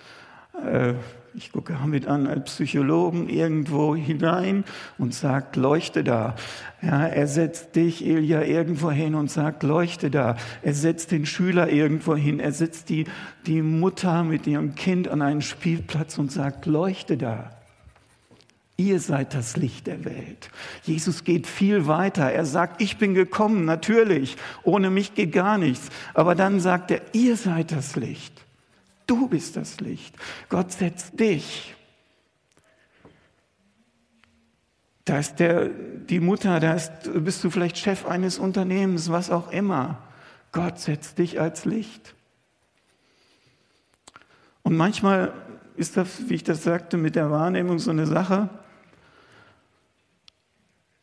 äh, 0.64 0.94
ich 1.34 1.52
gucke 1.52 1.80
Hamid 1.80 2.06
an 2.06 2.26
als 2.26 2.46
Psychologen 2.46 3.28
irgendwo 3.28 3.94
hinein 3.94 4.64
und 4.98 5.14
sagt, 5.14 5.56
leuchte 5.56 6.02
da. 6.02 6.34
Ja, 6.82 7.06
er 7.06 7.26
setzt 7.26 7.76
dich, 7.76 8.04
Ilja, 8.04 8.42
irgendwo 8.42 8.90
hin 8.90 9.14
und 9.14 9.30
sagt, 9.30 9.62
leuchte 9.62 10.10
da. 10.10 10.36
Er 10.62 10.74
setzt 10.74 11.12
den 11.12 11.26
Schüler 11.26 11.68
irgendwo 11.68 12.16
hin. 12.16 12.40
Er 12.40 12.52
setzt 12.52 12.88
die, 12.88 13.04
die 13.46 13.62
Mutter 13.62 14.24
mit 14.24 14.46
ihrem 14.46 14.74
Kind 14.74 15.08
an 15.08 15.22
einen 15.22 15.42
Spielplatz 15.42 16.18
und 16.18 16.32
sagt, 16.32 16.66
leuchte 16.66 17.16
da. 17.16 17.50
Ihr 18.76 18.98
seid 18.98 19.34
das 19.34 19.56
Licht 19.56 19.86
der 19.86 20.06
Welt. 20.06 20.50
Jesus 20.84 21.22
geht 21.24 21.46
viel 21.46 21.86
weiter. 21.86 22.32
Er 22.32 22.46
sagt, 22.46 22.80
ich 22.80 22.96
bin 22.96 23.14
gekommen, 23.14 23.66
natürlich. 23.66 24.36
Ohne 24.62 24.90
mich 24.90 25.14
geht 25.14 25.32
gar 25.32 25.58
nichts. 25.58 25.90
Aber 26.14 26.34
dann 26.34 26.60
sagt 26.60 26.90
er, 26.90 27.02
ihr 27.12 27.36
seid 27.36 27.72
das 27.72 27.94
Licht. 27.96 28.32
Du 29.11 29.27
bist 29.27 29.57
das 29.57 29.81
Licht. 29.81 30.14
Gott 30.49 30.70
setzt 30.70 31.18
dich. 31.18 31.75
Da 35.05 35.18
ist 35.18 35.40
der, 35.40 35.68
die 35.68 36.20
Mutter, 36.20 36.61
da 36.61 36.75
ist, 36.75 36.92
bist 37.12 37.42
du 37.42 37.51
vielleicht 37.51 37.77
Chef 37.77 38.07
eines 38.07 38.38
Unternehmens, 38.38 39.11
was 39.11 39.33
auch 39.33 39.51
immer. 39.51 40.01
Gott 40.53 40.79
setzt 40.79 41.18
dich 41.18 41.40
als 41.40 41.64
Licht. 41.64 42.14
Und 44.62 44.77
manchmal 44.77 45.33
ist 45.75 45.96
das, 45.96 46.29
wie 46.29 46.35
ich 46.35 46.44
das 46.44 46.62
sagte, 46.62 46.96
mit 46.96 47.16
der 47.16 47.33
Wahrnehmung 47.33 47.81
so 47.81 47.90
eine 47.90 48.07
Sache. 48.07 48.49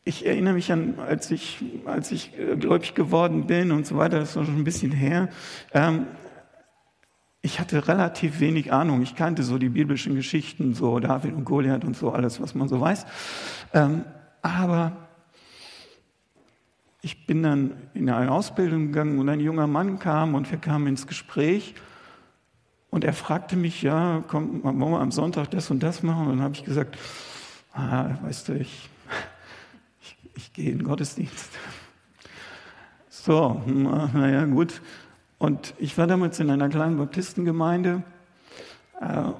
ich 0.05 0.25
erinnere 0.25 0.53
mich 0.53 0.71
an, 0.71 0.97
als 0.97 1.29
ich, 1.29 1.61
als 1.83 2.13
ich 2.13 2.31
äh, 2.39 2.55
gläubig 2.55 2.95
geworden 2.95 3.47
bin 3.47 3.73
und 3.73 3.85
so 3.85 3.97
weiter, 3.97 4.19
das 4.19 4.29
ist 4.29 4.45
schon 4.45 4.55
ein 4.55 4.63
bisschen 4.63 4.93
her. 4.93 5.27
Ähm, 5.73 6.07
ich 7.47 7.61
hatte 7.61 7.87
relativ 7.87 8.39
wenig 8.41 8.73
Ahnung. 8.73 9.01
Ich 9.01 9.15
kannte 9.15 9.41
so 9.41 9.57
die 9.57 9.69
biblischen 9.69 10.15
Geschichten, 10.15 10.73
so 10.73 10.99
David 10.99 11.33
und 11.33 11.45
Goliath 11.45 11.85
und 11.85 11.95
so 11.95 12.11
alles, 12.11 12.41
was 12.41 12.55
man 12.55 12.67
so 12.67 12.81
weiß. 12.81 13.05
Ähm, 13.73 14.03
aber 14.41 14.97
ich 17.01 17.25
bin 17.25 17.41
dann 17.43 17.71
in 17.93 18.09
eine 18.09 18.31
Ausbildung 18.31 18.87
gegangen 18.87 19.17
und 19.17 19.29
ein 19.29 19.39
junger 19.39 19.65
Mann 19.65 19.97
kam 19.97 20.35
und 20.35 20.51
wir 20.51 20.57
kamen 20.57 20.87
ins 20.87 21.07
Gespräch 21.07 21.73
und 22.89 23.05
er 23.05 23.13
fragte 23.13 23.55
mich, 23.55 23.81
ja, 23.81 24.23
komm, 24.27 24.63
wollen 24.63 24.79
wir 24.79 24.99
am 24.99 25.11
Sonntag 25.11 25.49
das 25.51 25.71
und 25.71 25.81
das 25.81 26.03
machen? 26.03 26.27
Und 26.27 26.37
dann 26.37 26.41
habe 26.41 26.53
ich 26.53 26.65
gesagt, 26.65 26.97
ah, 27.73 28.09
weißt 28.23 28.49
du, 28.49 28.53
ich 28.55 28.89
ich 30.37 30.53
gehe 30.53 30.71
in 30.71 30.79
den 30.79 30.87
Gottesdienst. 30.87 31.49
So, 33.09 33.61
naja, 33.65 34.45
gut. 34.45 34.81
Und 35.37 35.73
ich 35.77 35.97
war 35.97 36.07
damals 36.07 36.39
in 36.39 36.49
einer 36.49 36.69
kleinen 36.69 36.97
Baptistengemeinde. 36.97 38.03
Äh, 38.99 39.31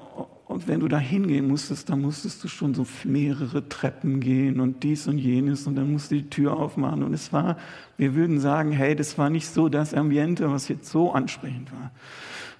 und 0.46 0.66
wenn 0.66 0.80
du 0.80 0.88
da 0.88 0.98
hingehen 0.98 1.46
musstest, 1.46 1.90
dann 1.90 2.00
musstest 2.00 2.42
du 2.42 2.48
schon 2.48 2.72
so 2.72 2.86
mehrere 3.04 3.68
Treppen 3.68 4.18
gehen 4.18 4.60
und 4.60 4.82
dies 4.82 5.06
und 5.06 5.18
jenes 5.18 5.66
und 5.66 5.76
dann 5.76 5.92
musst 5.92 6.10
du 6.10 6.14
die 6.14 6.30
Tür 6.30 6.56
aufmachen. 6.56 7.02
Und 7.02 7.12
es 7.12 7.34
war, 7.34 7.58
wir 7.98 8.14
würden 8.14 8.40
sagen, 8.40 8.72
hey, 8.72 8.96
das 8.96 9.18
war 9.18 9.28
nicht 9.28 9.48
so 9.48 9.68
das 9.68 9.92
Ambiente, 9.92 10.50
was 10.50 10.68
jetzt 10.68 10.90
so 10.90 11.12
ansprechend 11.12 11.70
war. 11.72 11.90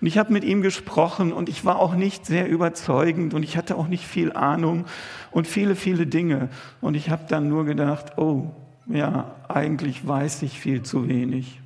Und 0.01 0.07
ich 0.07 0.19
habe 0.19 0.33
mit 0.33 0.45
ihm 0.45 0.61
gesprochen 0.61 1.33
und 1.33 1.49
ich 1.49 1.65
war 1.65 1.79
auch 1.79 1.95
nicht 1.95 2.27
sehr 2.27 2.49
überzeugend 2.49 3.33
und 3.33 3.43
ich 3.43 3.57
hatte 3.57 3.77
auch 3.77 3.89
nicht 3.89 4.05
viel 4.05 4.33
Ahnung 4.33 4.85
und 5.31 5.47
viele, 5.47 5.75
viele 5.75 6.07
Dinge. 6.07 6.51
Und 6.83 6.95
ich 6.95 7.09
habe 7.09 7.25
dann 7.29 7.49
nur 7.49 7.65
gedacht, 7.65 8.19
oh, 8.19 8.51
ja, 8.87 9.35
eigentlich 9.49 10.07
weiß 10.07 10.43
ich 10.43 10.61
viel 10.61 10.83
zu 10.83 11.09
wenig. 11.09 11.61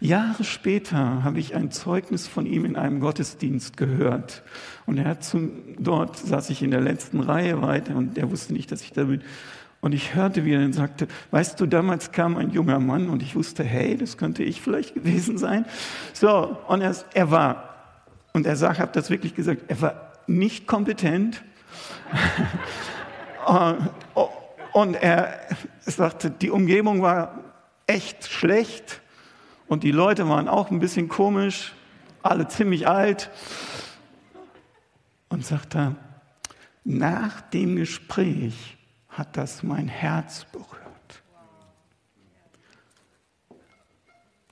Jahre 0.00 0.44
später 0.44 1.24
habe 1.24 1.38
ich 1.38 1.54
ein 1.54 1.70
Zeugnis 1.70 2.26
von 2.26 2.46
ihm 2.46 2.64
in 2.64 2.76
einem 2.76 3.00
Gottesdienst 3.00 3.76
gehört. 3.76 4.42
Und 4.84 4.98
er 4.98 5.06
hat 5.06 5.24
zum, 5.24 5.52
dort 5.78 6.18
saß 6.18 6.50
ich 6.50 6.62
in 6.62 6.70
der 6.70 6.82
letzten 6.82 7.20
Reihe 7.20 7.62
weiter 7.62 7.96
und 7.96 8.18
er 8.18 8.30
wusste 8.30 8.52
nicht, 8.52 8.70
dass 8.70 8.82
ich 8.82 8.92
da 8.92 9.04
bin. 9.04 9.22
Und 9.80 9.92
ich 9.92 10.14
hörte, 10.14 10.44
wie 10.44 10.52
er 10.52 10.60
dann 10.60 10.72
sagte, 10.72 11.06
weißt 11.30 11.60
du, 11.60 11.66
damals 11.66 12.12
kam 12.12 12.36
ein 12.36 12.50
junger 12.50 12.80
Mann 12.80 13.08
und 13.08 13.22
ich 13.22 13.36
wusste, 13.36 13.62
hey, 13.62 13.96
das 13.96 14.16
könnte 14.16 14.42
ich 14.42 14.60
vielleicht 14.60 14.94
gewesen 14.94 15.38
sein. 15.38 15.64
So, 16.12 16.58
und 16.68 16.82
er, 16.82 16.94
er 17.14 17.30
war, 17.30 17.74
und 18.32 18.46
er 18.46 18.56
sagt, 18.56 18.80
habe 18.80 18.92
das 18.92 19.10
wirklich 19.10 19.34
gesagt, 19.34 19.62
er 19.68 19.80
war 19.80 20.12
nicht 20.26 20.66
kompetent. 20.66 21.42
und 24.72 24.94
er 24.94 25.40
sagte, 25.80 26.30
die 26.30 26.50
Umgebung 26.50 27.00
war 27.00 27.44
echt 27.86 28.26
schlecht 28.26 29.00
und 29.68 29.82
die 29.82 29.92
Leute 29.92 30.28
waren 30.28 30.48
auch 30.48 30.70
ein 30.70 30.78
bisschen 30.78 31.08
komisch, 31.08 31.74
alle 32.22 32.48
ziemlich 32.48 32.88
alt. 32.88 33.30
Und 35.28 35.44
sagte, 35.44 35.96
nach 36.84 37.40
dem 37.40 37.76
Gespräch 37.76 38.76
hat 39.08 39.36
das 39.36 39.62
mein 39.62 39.88
Herz 39.88 40.46
berührt. 40.52 40.76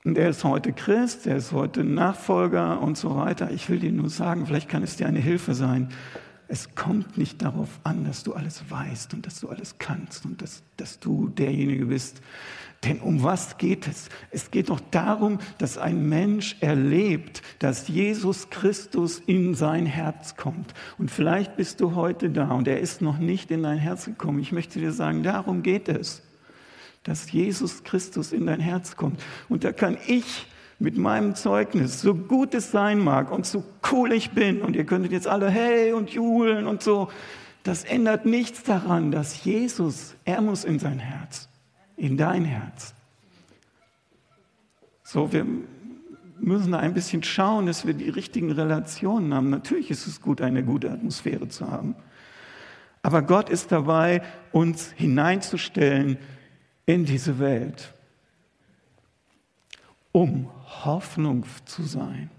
Und 0.05 0.18
er 0.18 0.29
ist 0.29 0.44
heute 0.44 0.72
Christ, 0.72 1.27
er 1.27 1.37
ist 1.37 1.53
heute 1.53 1.85
Nachfolger 1.85 2.81
und 2.83 2.98
so 2.98 3.16
weiter. 3.16 3.50
Ich 3.53 3.70
will 3.70 3.79
dir 3.79 3.92
nur 3.92 4.11
sagen, 4.11 4.46
vielleicht 4.46 4.68
kann 4.68 4.83
es 4.83 4.96
dir 4.96 5.07
eine 5.07 5.20
Hilfe 5.20 5.55
sein. 5.55 5.88
Es 6.48 6.74
kommt 6.74 7.16
nicht 7.16 7.40
darauf 7.40 7.68
an, 7.85 8.05
dass 8.05 8.22
du 8.22 8.35
alles 8.35 8.68
weißt 8.68 9.14
und 9.14 9.24
dass 9.24 9.40
du 9.40 9.48
alles 9.48 9.79
kannst 9.79 10.27
und 10.27 10.42
dass, 10.42 10.62
dass 10.77 11.00
du 11.00 11.29
derjenige 11.29 11.87
bist, 11.87 12.20
denn 12.85 13.01
um 13.01 13.23
was 13.23 13.59
geht 13.59 13.87
es? 13.87 14.09
Es 14.31 14.51
geht 14.51 14.68
doch 14.68 14.81
darum, 14.90 15.38
dass 15.59 15.79
ein 15.79 16.09
Mensch 16.09 16.57
erlebt, 16.61 17.42
dass 17.59 17.88
Jesus 17.88 18.51
Christus 18.51 19.20
in 19.27 19.55
sein 19.55 19.87
Herz 19.87 20.37
kommt. 20.37 20.75
Und 20.99 21.11
vielleicht 21.11 21.57
bist 21.57 21.81
du 21.81 21.94
heute 21.94 22.31
da 22.31 22.51
und 22.53 22.68
er 22.68 22.81
ist 22.81 23.03
noch 23.03 23.18
nicht 23.18 23.51
in 23.51 23.62
dein 23.62 23.79
Herz 23.79 24.05
gekommen. 24.05 24.40
Ich 24.40 24.53
möchte 24.53 24.79
dir 24.79 24.92
sagen, 24.92 25.23
darum 25.23 25.62
geht 25.62 25.88
es, 25.88 26.23
dass 27.03 27.31
Jesus 27.31 27.85
Christus 27.85 28.33
in 28.33 28.47
dein 28.47 28.61
Herz 28.61 28.97
kommt. 28.97 29.23
Und 29.49 29.64
da 29.64 29.73
kann 29.73 29.97
ich 30.07 30.47
mit 30.79 30.97
meinem 30.97 31.35
Zeugnis, 31.35 32.01
so 32.01 32.14
gut 32.14 32.55
es 32.55 32.70
sein 32.70 32.99
mag 32.99 33.31
und 33.31 33.47
so 33.47 33.64
cool 33.92 34.12
ich 34.12 34.33
bin, 34.33 34.61
und 34.61 34.75
ihr 34.75 34.85
könntet 34.85 35.12
jetzt 35.12 35.29
alle 35.29 35.49
hey 35.49 35.92
und 35.92 36.11
jubeln 36.11 36.66
und 36.66 36.83
so, 36.83 37.09
das 37.62 37.85
ändert 37.85 38.27
nichts 38.27 38.64
daran, 38.64 39.11
dass 39.11 39.44
Jesus, 39.44 40.16
er 40.25 40.40
muss 40.40 40.64
in 40.64 40.79
sein 40.79 40.99
Herz 40.99 41.49
in 41.96 42.16
dein 42.16 42.44
Herz. 42.44 42.94
So, 45.02 45.33
wir 45.33 45.46
müssen 46.38 46.72
da 46.72 46.78
ein 46.78 46.94
bisschen 46.94 47.22
schauen, 47.22 47.66
dass 47.66 47.87
wir 47.87 47.94
die 47.94 48.09
richtigen 48.09 48.50
Relationen 48.50 49.33
haben. 49.35 49.50
Natürlich 49.50 49.90
ist 49.90 50.07
es 50.07 50.20
gut, 50.20 50.40
eine 50.40 50.64
gute 50.64 50.90
Atmosphäre 50.90 51.48
zu 51.48 51.70
haben. 51.70 51.94
Aber 53.02 53.22
Gott 53.22 53.50
ist 53.50 53.70
dabei, 53.70 54.22
uns 54.50 54.90
hineinzustellen 54.92 56.16
in 56.87 57.04
diese 57.04 57.38
Welt, 57.38 57.92
um 60.12 60.50
Hoffnung 60.85 61.44
zu 61.66 61.83
sein. 61.83 62.30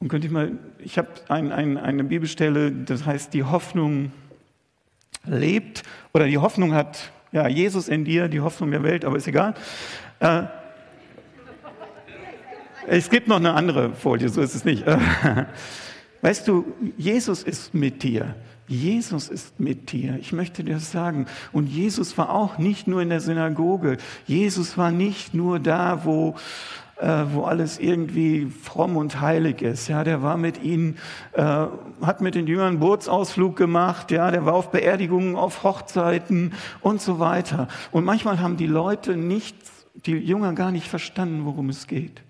Und 0.00 0.08
könnte 0.08 0.26
ich 0.26 0.32
mal, 0.32 0.58
ich 0.78 0.98
habe 0.98 1.08
ein, 1.28 1.52
ein, 1.52 1.78
eine 1.78 2.02
Bibelstelle, 2.02 2.72
das 2.72 3.06
heißt 3.06 3.32
die 3.32 3.44
Hoffnung 3.44 4.10
lebt 5.24 5.82
oder 6.12 6.26
die 6.26 6.38
Hoffnung 6.38 6.74
hat, 6.74 7.10
ja, 7.32 7.48
Jesus 7.48 7.88
in 7.88 8.04
dir, 8.04 8.28
die 8.28 8.40
Hoffnung 8.40 8.70
der 8.70 8.82
Welt, 8.82 9.04
aber 9.04 9.16
ist 9.16 9.26
egal. 9.26 9.54
Äh, 10.20 10.42
es 12.86 13.08
gibt 13.10 13.28
noch 13.28 13.36
eine 13.36 13.54
andere 13.54 13.94
Folie, 13.94 14.28
so 14.28 14.40
ist 14.40 14.54
es 14.54 14.64
nicht. 14.64 14.84
Weißt 16.22 16.46
du, 16.46 16.72
Jesus 16.96 17.42
ist 17.42 17.74
mit 17.74 18.02
dir. 18.02 18.34
Jesus 18.68 19.28
ist 19.28 19.58
mit 19.58 19.92
dir. 19.92 20.16
Ich 20.20 20.32
möchte 20.32 20.64
dir 20.64 20.74
das 20.74 20.92
sagen. 20.92 21.26
Und 21.52 21.66
Jesus 21.66 22.16
war 22.16 22.30
auch 22.30 22.58
nicht 22.58 22.86
nur 22.86 23.02
in 23.02 23.08
der 23.08 23.20
Synagoge. 23.20 23.98
Jesus 24.26 24.78
war 24.78 24.90
nicht 24.90 25.34
nur 25.34 25.58
da, 25.58 26.04
wo 26.04 26.36
äh, 26.96 27.24
wo 27.32 27.42
alles 27.42 27.78
irgendwie 27.78 28.46
fromm 28.46 28.96
und 28.96 29.20
heilig 29.20 29.62
ist. 29.62 29.88
Ja, 29.88 30.04
der 30.04 30.22
war 30.22 30.36
mit 30.36 30.62
ihnen, 30.62 30.98
äh, 31.32 31.66
hat 32.02 32.20
mit 32.20 32.34
den 32.34 32.46
Jüngern 32.46 32.78
Bootsausflug 32.78 33.56
gemacht. 33.56 34.10
Ja, 34.10 34.30
der 34.30 34.44
war 34.44 34.54
auf 34.54 34.70
Beerdigungen, 34.70 35.36
auf 35.36 35.64
Hochzeiten 35.64 36.52
und 36.80 37.00
so 37.00 37.18
weiter. 37.18 37.68
Und 37.90 38.04
manchmal 38.04 38.40
haben 38.40 38.56
die 38.56 38.66
Leute 38.66 39.16
nicht, 39.16 39.56
die 40.06 40.12
Jünger 40.12 40.52
gar 40.52 40.70
nicht 40.70 40.88
verstanden, 40.88 41.44
worum 41.44 41.68
es 41.70 41.86
geht. 41.86 42.22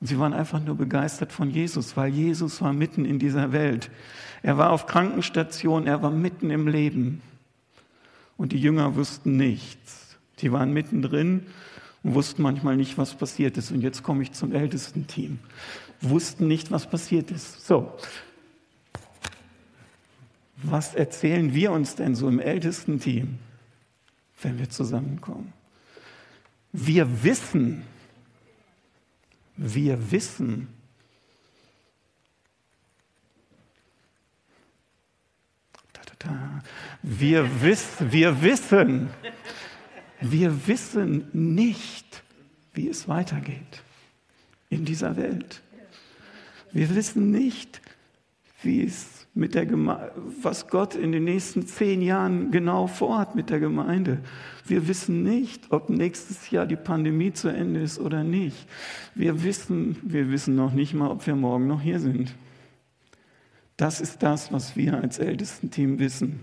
Und 0.00 0.06
sie 0.06 0.18
waren 0.18 0.32
einfach 0.32 0.62
nur 0.62 0.76
begeistert 0.76 1.32
von 1.32 1.50
Jesus, 1.50 1.96
weil 1.96 2.10
Jesus 2.10 2.60
war 2.62 2.72
mitten 2.72 3.04
in 3.04 3.18
dieser 3.18 3.52
Welt. 3.52 3.90
Er 4.42 4.58
war 4.58 4.70
auf 4.70 4.86
Krankenstationen, 4.86 5.86
er 5.86 6.02
war 6.02 6.10
mitten 6.10 6.50
im 6.50 6.68
Leben. 6.68 7.22
Und 8.36 8.52
die 8.52 8.60
Jünger 8.60 8.94
wussten 8.94 9.36
nichts. 9.36 10.18
Die 10.40 10.52
waren 10.52 10.72
mittendrin 10.72 11.46
und 12.06 12.14
wussten 12.14 12.42
manchmal 12.42 12.76
nicht, 12.76 12.96
was 12.98 13.16
passiert 13.16 13.56
ist. 13.56 13.72
Und 13.72 13.80
jetzt 13.80 14.04
komme 14.04 14.22
ich 14.22 14.30
zum 14.30 14.52
ältesten 14.52 15.08
Team. 15.08 15.40
Wussten 16.00 16.46
nicht, 16.46 16.70
was 16.70 16.88
passiert 16.88 17.32
ist. 17.32 17.66
So. 17.66 17.98
Was 20.58 20.94
erzählen 20.94 21.52
wir 21.52 21.72
uns 21.72 21.96
denn 21.96 22.14
so 22.14 22.28
im 22.28 22.38
ältesten 22.38 23.00
Team, 23.00 23.40
wenn 24.40 24.56
wir 24.60 24.70
zusammenkommen? 24.70 25.52
Wir 26.70 27.24
wissen, 27.24 27.82
wir 29.56 30.12
wissen, 30.12 30.68
wir, 37.02 37.62
wiss, 37.62 37.88
wir 37.98 38.42
wissen, 38.42 39.10
wir 40.20 40.66
wissen 40.66 41.28
nicht, 41.32 42.22
wie 42.72 42.88
es 42.88 43.08
weitergeht 43.08 43.82
in 44.68 44.84
dieser 44.84 45.16
Welt. 45.16 45.62
Wir 46.72 46.94
wissen 46.94 47.30
nicht, 47.30 47.80
wie 48.62 48.82
es 48.82 49.26
mit 49.34 49.54
der 49.54 49.66
Geme 49.66 50.12
was 50.42 50.68
Gott 50.68 50.94
in 50.94 51.12
den 51.12 51.24
nächsten 51.24 51.66
zehn 51.66 52.00
Jahren 52.00 52.50
genau 52.50 52.86
vorhat 52.86 53.34
mit 53.34 53.50
der 53.50 53.60
Gemeinde. 53.60 54.18
Wir 54.64 54.88
wissen 54.88 55.22
nicht, 55.22 55.70
ob 55.70 55.90
nächstes 55.90 56.50
Jahr 56.50 56.66
die 56.66 56.76
Pandemie 56.76 57.32
zu 57.32 57.48
Ende 57.48 57.80
ist 57.80 57.98
oder 57.98 58.24
nicht. 58.24 58.66
Wir 59.14 59.44
wissen, 59.44 59.96
wir 60.02 60.30
wissen 60.30 60.56
noch 60.56 60.72
nicht 60.72 60.94
mal, 60.94 61.10
ob 61.10 61.26
wir 61.26 61.36
morgen 61.36 61.66
noch 61.66 61.82
hier 61.82 62.00
sind. 62.00 62.34
Das 63.76 64.00
ist 64.00 64.22
das, 64.22 64.52
was 64.52 64.74
wir 64.74 64.94
als 64.94 65.18
Ältesten-Team 65.18 65.98
wissen. 65.98 66.40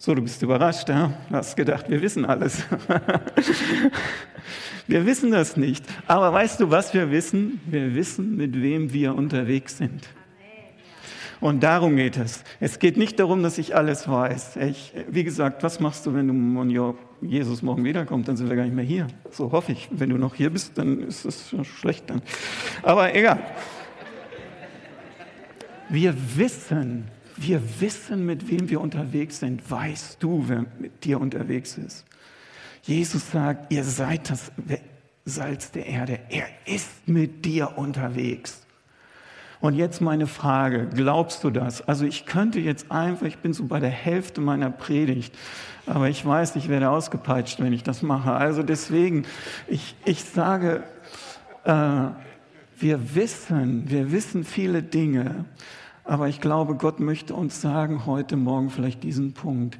So, 0.00 0.14
du 0.14 0.22
bist 0.22 0.40
überrascht, 0.42 0.88
ja? 0.88 1.12
Du 1.28 1.34
hast 1.34 1.56
gedacht, 1.56 1.90
wir 1.90 2.00
wissen 2.00 2.24
alles. 2.24 2.62
wir 4.86 5.04
wissen 5.04 5.32
das 5.32 5.56
nicht. 5.56 5.84
Aber 6.06 6.32
weißt 6.32 6.60
du, 6.60 6.70
was 6.70 6.94
wir 6.94 7.10
wissen? 7.10 7.60
Wir 7.66 7.96
wissen, 7.96 8.36
mit 8.36 8.62
wem 8.62 8.92
wir 8.92 9.16
unterwegs 9.16 9.78
sind. 9.78 10.08
Und 11.40 11.64
darum 11.64 11.96
geht 11.96 12.16
es. 12.16 12.44
Es 12.60 12.78
geht 12.78 12.96
nicht 12.96 13.18
darum, 13.18 13.42
dass 13.42 13.58
ich 13.58 13.74
alles 13.74 14.08
weiß. 14.08 14.58
Ich, 14.58 14.92
wie 15.08 15.24
gesagt, 15.24 15.64
was 15.64 15.80
machst 15.80 16.06
du, 16.06 16.14
wenn 16.14 16.28
du 16.28 16.94
Jesus 17.20 17.62
morgen 17.62 17.82
wiederkommt? 17.82 18.28
Dann 18.28 18.36
sind 18.36 18.48
wir 18.48 18.54
gar 18.54 18.64
nicht 18.64 18.76
mehr 18.76 18.84
hier. 18.84 19.08
So 19.32 19.50
hoffe 19.50 19.72
ich. 19.72 19.88
Wenn 19.90 20.10
du 20.10 20.16
noch 20.16 20.36
hier 20.36 20.50
bist, 20.50 20.78
dann 20.78 21.02
ist 21.02 21.24
es 21.24 21.52
schlecht 21.64 22.08
dann. 22.08 22.22
Aber 22.84 23.16
egal. 23.16 23.40
Wir 25.88 26.14
wissen, 26.36 27.08
wir 27.40 27.62
wissen, 27.80 28.26
mit 28.26 28.50
wem 28.50 28.68
wir 28.68 28.80
unterwegs 28.80 29.40
sind. 29.40 29.70
Weißt 29.70 30.22
du, 30.22 30.44
wer 30.46 30.64
mit 30.78 31.04
dir 31.04 31.20
unterwegs 31.20 31.78
ist? 31.78 32.04
Jesus 32.82 33.30
sagt, 33.30 33.72
ihr 33.72 33.84
seid 33.84 34.30
das 34.30 34.50
Salz 35.24 35.70
der 35.70 35.86
Erde. 35.86 36.20
Er 36.30 36.46
ist 36.64 37.06
mit 37.06 37.44
dir 37.44 37.76
unterwegs. 37.76 38.62
Und 39.60 39.74
jetzt 39.74 40.00
meine 40.00 40.26
Frage, 40.26 40.88
glaubst 40.94 41.42
du 41.42 41.50
das? 41.50 41.86
Also 41.86 42.04
ich 42.04 42.26
könnte 42.26 42.60
jetzt 42.60 42.92
einfach, 42.92 43.26
ich 43.26 43.38
bin 43.38 43.52
so 43.52 43.64
bei 43.64 43.80
der 43.80 43.90
Hälfte 43.90 44.40
meiner 44.40 44.70
Predigt, 44.70 45.34
aber 45.86 46.08
ich 46.08 46.24
weiß, 46.24 46.54
ich 46.56 46.68
werde 46.68 46.90
ausgepeitscht, 46.90 47.60
wenn 47.60 47.72
ich 47.72 47.82
das 47.82 48.02
mache. 48.02 48.32
Also 48.32 48.62
deswegen, 48.62 49.24
ich, 49.66 49.96
ich 50.04 50.22
sage, 50.24 50.84
äh, 51.64 51.72
wir 52.78 53.14
wissen, 53.16 53.90
wir 53.90 54.12
wissen 54.12 54.44
viele 54.44 54.82
Dinge, 54.82 55.44
aber 56.08 56.28
ich 56.28 56.40
glaube, 56.40 56.74
Gott 56.74 57.00
möchte 57.00 57.34
uns 57.34 57.60
sagen 57.60 58.06
heute 58.06 58.36
Morgen 58.36 58.70
vielleicht 58.70 59.02
diesen 59.02 59.34
Punkt. 59.34 59.78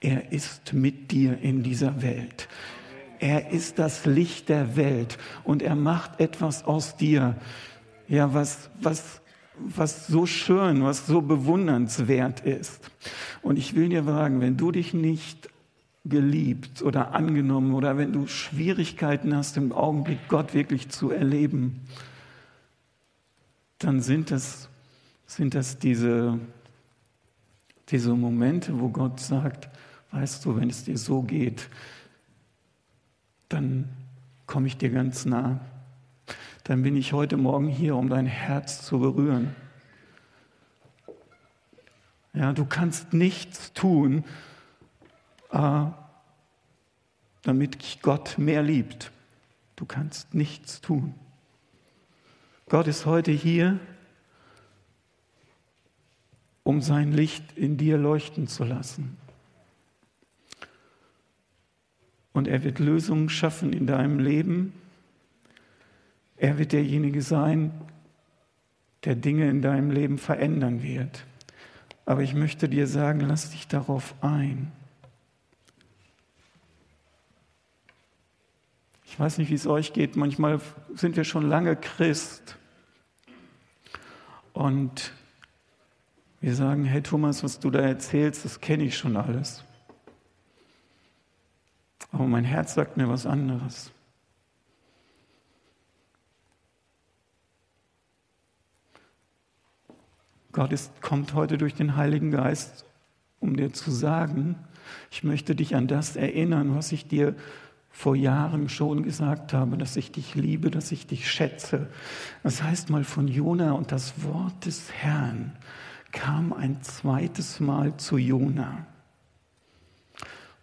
Er 0.00 0.32
ist 0.32 0.72
mit 0.72 1.12
dir 1.12 1.38
in 1.40 1.62
dieser 1.62 2.02
Welt. 2.02 2.48
Er 3.20 3.50
ist 3.50 3.78
das 3.78 4.04
Licht 4.04 4.48
der 4.48 4.76
Welt 4.76 5.18
und 5.44 5.62
er 5.62 5.76
macht 5.76 6.20
etwas 6.20 6.64
aus 6.64 6.96
dir, 6.96 7.36
ja, 8.08 8.34
was, 8.34 8.70
was, 8.80 9.20
was 9.58 10.06
so 10.06 10.26
schön, 10.26 10.82
was 10.82 11.06
so 11.06 11.20
bewundernswert 11.20 12.40
ist. 12.40 12.90
Und 13.42 13.56
ich 13.56 13.74
will 13.74 13.88
dir 13.88 14.04
sagen, 14.04 14.40
wenn 14.40 14.56
du 14.56 14.72
dich 14.72 14.94
nicht 14.94 15.48
geliebt 16.04 16.82
oder 16.82 17.14
angenommen 17.14 17.74
oder 17.74 17.96
wenn 17.96 18.12
du 18.12 18.26
Schwierigkeiten 18.26 19.36
hast, 19.36 19.56
im 19.56 19.72
Augenblick 19.72 20.28
Gott 20.28 20.54
wirklich 20.54 20.88
zu 20.88 21.10
erleben, 21.10 21.82
dann 23.78 24.00
sind 24.00 24.30
das, 24.30 24.68
sind 25.28 25.54
das 25.54 25.78
diese, 25.78 26.40
diese 27.90 28.14
Momente, 28.14 28.80
wo 28.80 28.88
Gott 28.88 29.20
sagt, 29.20 29.68
weißt 30.10 30.44
du, 30.44 30.56
wenn 30.56 30.68
es 30.68 30.82
dir 30.82 30.98
so 30.98 31.22
geht, 31.22 31.68
dann 33.48 33.88
komme 34.46 34.66
ich 34.66 34.76
dir 34.76 34.90
ganz 34.90 35.24
nah 35.24 35.60
dann 36.68 36.82
bin 36.82 36.98
ich 36.98 37.14
heute 37.14 37.38
Morgen 37.38 37.66
hier, 37.66 37.96
um 37.96 38.10
dein 38.10 38.26
Herz 38.26 38.84
zu 38.84 38.98
berühren. 38.98 39.56
Ja, 42.34 42.52
du 42.52 42.66
kannst 42.66 43.14
nichts 43.14 43.72
tun, 43.72 44.22
äh, 45.50 45.86
damit 47.40 48.02
Gott 48.02 48.36
mehr 48.36 48.62
liebt. 48.62 49.12
Du 49.76 49.86
kannst 49.86 50.34
nichts 50.34 50.82
tun. 50.82 51.14
Gott 52.68 52.86
ist 52.86 53.06
heute 53.06 53.32
hier, 53.32 53.80
um 56.68 56.82
sein 56.82 57.12
Licht 57.12 57.56
in 57.56 57.78
dir 57.78 57.96
leuchten 57.96 58.46
zu 58.46 58.64
lassen. 58.64 59.16
Und 62.32 62.46
er 62.46 62.62
wird 62.62 62.78
Lösungen 62.78 63.30
schaffen 63.30 63.72
in 63.72 63.86
deinem 63.86 64.18
Leben 64.18 64.72
er 66.38 66.56
wird 66.56 66.72
derjenige 66.72 67.20
sein, 67.20 67.72
der 69.04 69.16
Dinge 69.16 69.50
in 69.50 69.60
deinem 69.60 69.90
Leben 69.90 70.18
verändern 70.18 70.82
wird. 70.82 71.24
Aber 72.06 72.22
ich 72.22 72.32
möchte 72.32 72.68
dir 72.68 72.86
sagen, 72.86 73.20
lass 73.20 73.50
dich 73.50 73.66
darauf 73.66 74.14
ein. 74.22 74.72
Ich 79.04 79.18
weiß 79.18 79.38
nicht, 79.38 79.50
wie 79.50 79.54
es 79.54 79.66
euch 79.66 79.92
geht. 79.92 80.14
Manchmal 80.14 80.60
sind 80.94 81.16
wir 81.16 81.24
schon 81.24 81.48
lange 81.48 81.74
Christ. 81.74 82.56
Und 84.52 85.12
wir 86.40 86.54
sagen, 86.54 86.84
hey 86.84 87.02
Thomas, 87.02 87.42
was 87.42 87.58
du 87.58 87.70
da 87.70 87.80
erzählst, 87.80 88.44
das 88.44 88.60
kenne 88.60 88.84
ich 88.84 88.96
schon 88.96 89.16
alles. 89.16 89.64
Aber 92.12 92.26
mein 92.26 92.44
Herz 92.44 92.74
sagt 92.74 92.96
mir 92.96 93.08
was 93.08 93.26
anderes. 93.26 93.90
Gott 100.52 100.72
ist, 100.72 101.02
kommt 101.02 101.34
heute 101.34 101.58
durch 101.58 101.74
den 101.74 101.96
Heiligen 101.96 102.30
Geist, 102.30 102.84
um 103.40 103.56
dir 103.56 103.72
zu 103.72 103.90
sagen, 103.90 104.56
ich 105.10 105.22
möchte 105.22 105.54
dich 105.54 105.76
an 105.76 105.86
das 105.86 106.16
erinnern, 106.16 106.74
was 106.74 106.92
ich 106.92 107.06
dir 107.06 107.34
vor 107.90 108.16
Jahren 108.16 108.68
schon 108.68 109.02
gesagt 109.02 109.52
habe, 109.52 109.76
dass 109.76 109.96
ich 109.96 110.12
dich 110.12 110.34
liebe, 110.34 110.70
dass 110.70 110.92
ich 110.92 111.06
dich 111.06 111.30
schätze. 111.30 111.88
Das 112.42 112.62
heißt 112.62 112.90
mal 112.90 113.04
von 113.04 113.28
Jona 113.28 113.72
und 113.72 113.92
das 113.92 114.22
Wort 114.22 114.66
des 114.66 114.92
Herrn 114.92 115.52
kam 116.12 116.52
ein 116.52 116.82
zweites 116.82 117.60
Mal 117.60 117.96
zu 117.96 118.18
Jona, 118.18 118.86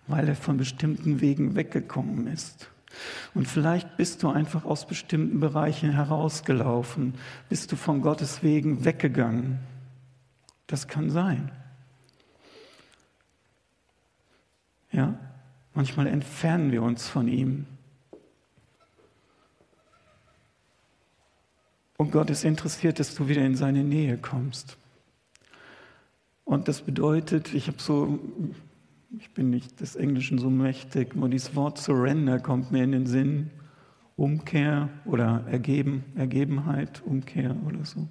weil 0.08 0.28
er 0.28 0.36
von 0.36 0.58
bestimmten 0.58 1.22
Wegen 1.22 1.56
weggekommen 1.56 2.28
ist. 2.28 2.70
Und 3.34 3.48
vielleicht 3.48 3.98
bist 3.98 4.24
du 4.24 4.30
einfach 4.30 4.66
aus 4.66 4.88
bestimmten 4.88 5.40
Bereichen 5.40 5.92
herausgelaufen, 5.92 7.16
bist 7.50 7.72
du 7.72 7.76
von 7.76 8.02
Gottes 8.02 8.42
Wegen 8.44 8.86
weggegangen. 8.86 9.60
Das 10.68 10.88
kann 10.88 11.10
sein. 11.10 11.52
Ja, 14.92 15.20
manchmal 15.74 16.08
entfernen 16.08 16.72
wir 16.72 16.82
uns 16.82 17.08
von 17.08 17.28
ihm. 17.28 17.68
Und 21.98 22.12
Gott 22.12 22.30
ist 22.30 22.44
interessiert, 22.44 23.00
dass 23.00 23.16
du 23.16 23.28
wieder 23.28 23.46
in 23.46 23.56
seine 23.56 23.84
Nähe 23.84 24.18
kommst. 24.18 24.78
Und 26.46 26.68
das 26.68 26.82
bedeutet, 26.82 27.54
ich 27.54 27.68
habe 27.68 27.82
so, 27.82 28.20
ich 29.18 29.32
bin 29.32 29.50
nicht 29.50 29.82
des 29.82 29.96
Englischen 29.96 30.38
so 30.38 30.50
mächtig, 30.50 31.16
nur 31.16 31.28
dieses 31.28 31.56
Wort 31.56 31.80
Surrender 31.80 32.40
kommt 32.40 32.72
mir 32.72 32.84
in 32.84 32.92
den 32.92 33.08
Sinn. 33.08 33.50
Umkehr 34.16 34.88
oder 35.04 35.44
Ergeben, 35.52 36.06
Ergebenheit, 36.16 37.04
Umkehr 37.06 37.56
oder 37.66 37.84
so. 37.84 38.08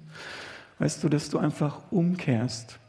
Weißt 0.77 1.03
du, 1.03 1.09
dass 1.09 1.29
du 1.29 1.39
einfach 1.39 1.91
umkehrst, 1.91 2.79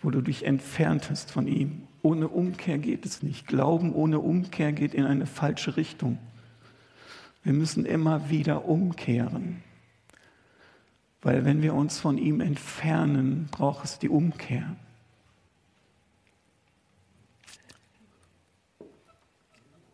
wo 0.00 0.10
du 0.10 0.20
dich 0.20 0.44
entfernt 0.44 1.08
hast 1.10 1.30
von 1.30 1.46
ihm. 1.46 1.82
Ohne 2.02 2.26
Umkehr 2.26 2.78
geht 2.78 3.06
es 3.06 3.22
nicht. 3.22 3.46
Glauben 3.46 3.92
ohne 3.94 4.18
Umkehr 4.18 4.72
geht 4.72 4.92
in 4.94 5.04
eine 5.04 5.26
falsche 5.26 5.76
Richtung. 5.76 6.18
Wir 7.44 7.52
müssen 7.52 7.86
immer 7.86 8.28
wieder 8.28 8.64
umkehren. 8.64 9.62
Weil 11.22 11.44
wenn 11.44 11.62
wir 11.62 11.74
uns 11.74 11.98
von 11.98 12.18
ihm 12.18 12.40
entfernen, 12.40 13.48
braucht 13.50 13.84
es 13.84 13.98
die 13.98 14.08
Umkehr. 14.08 14.76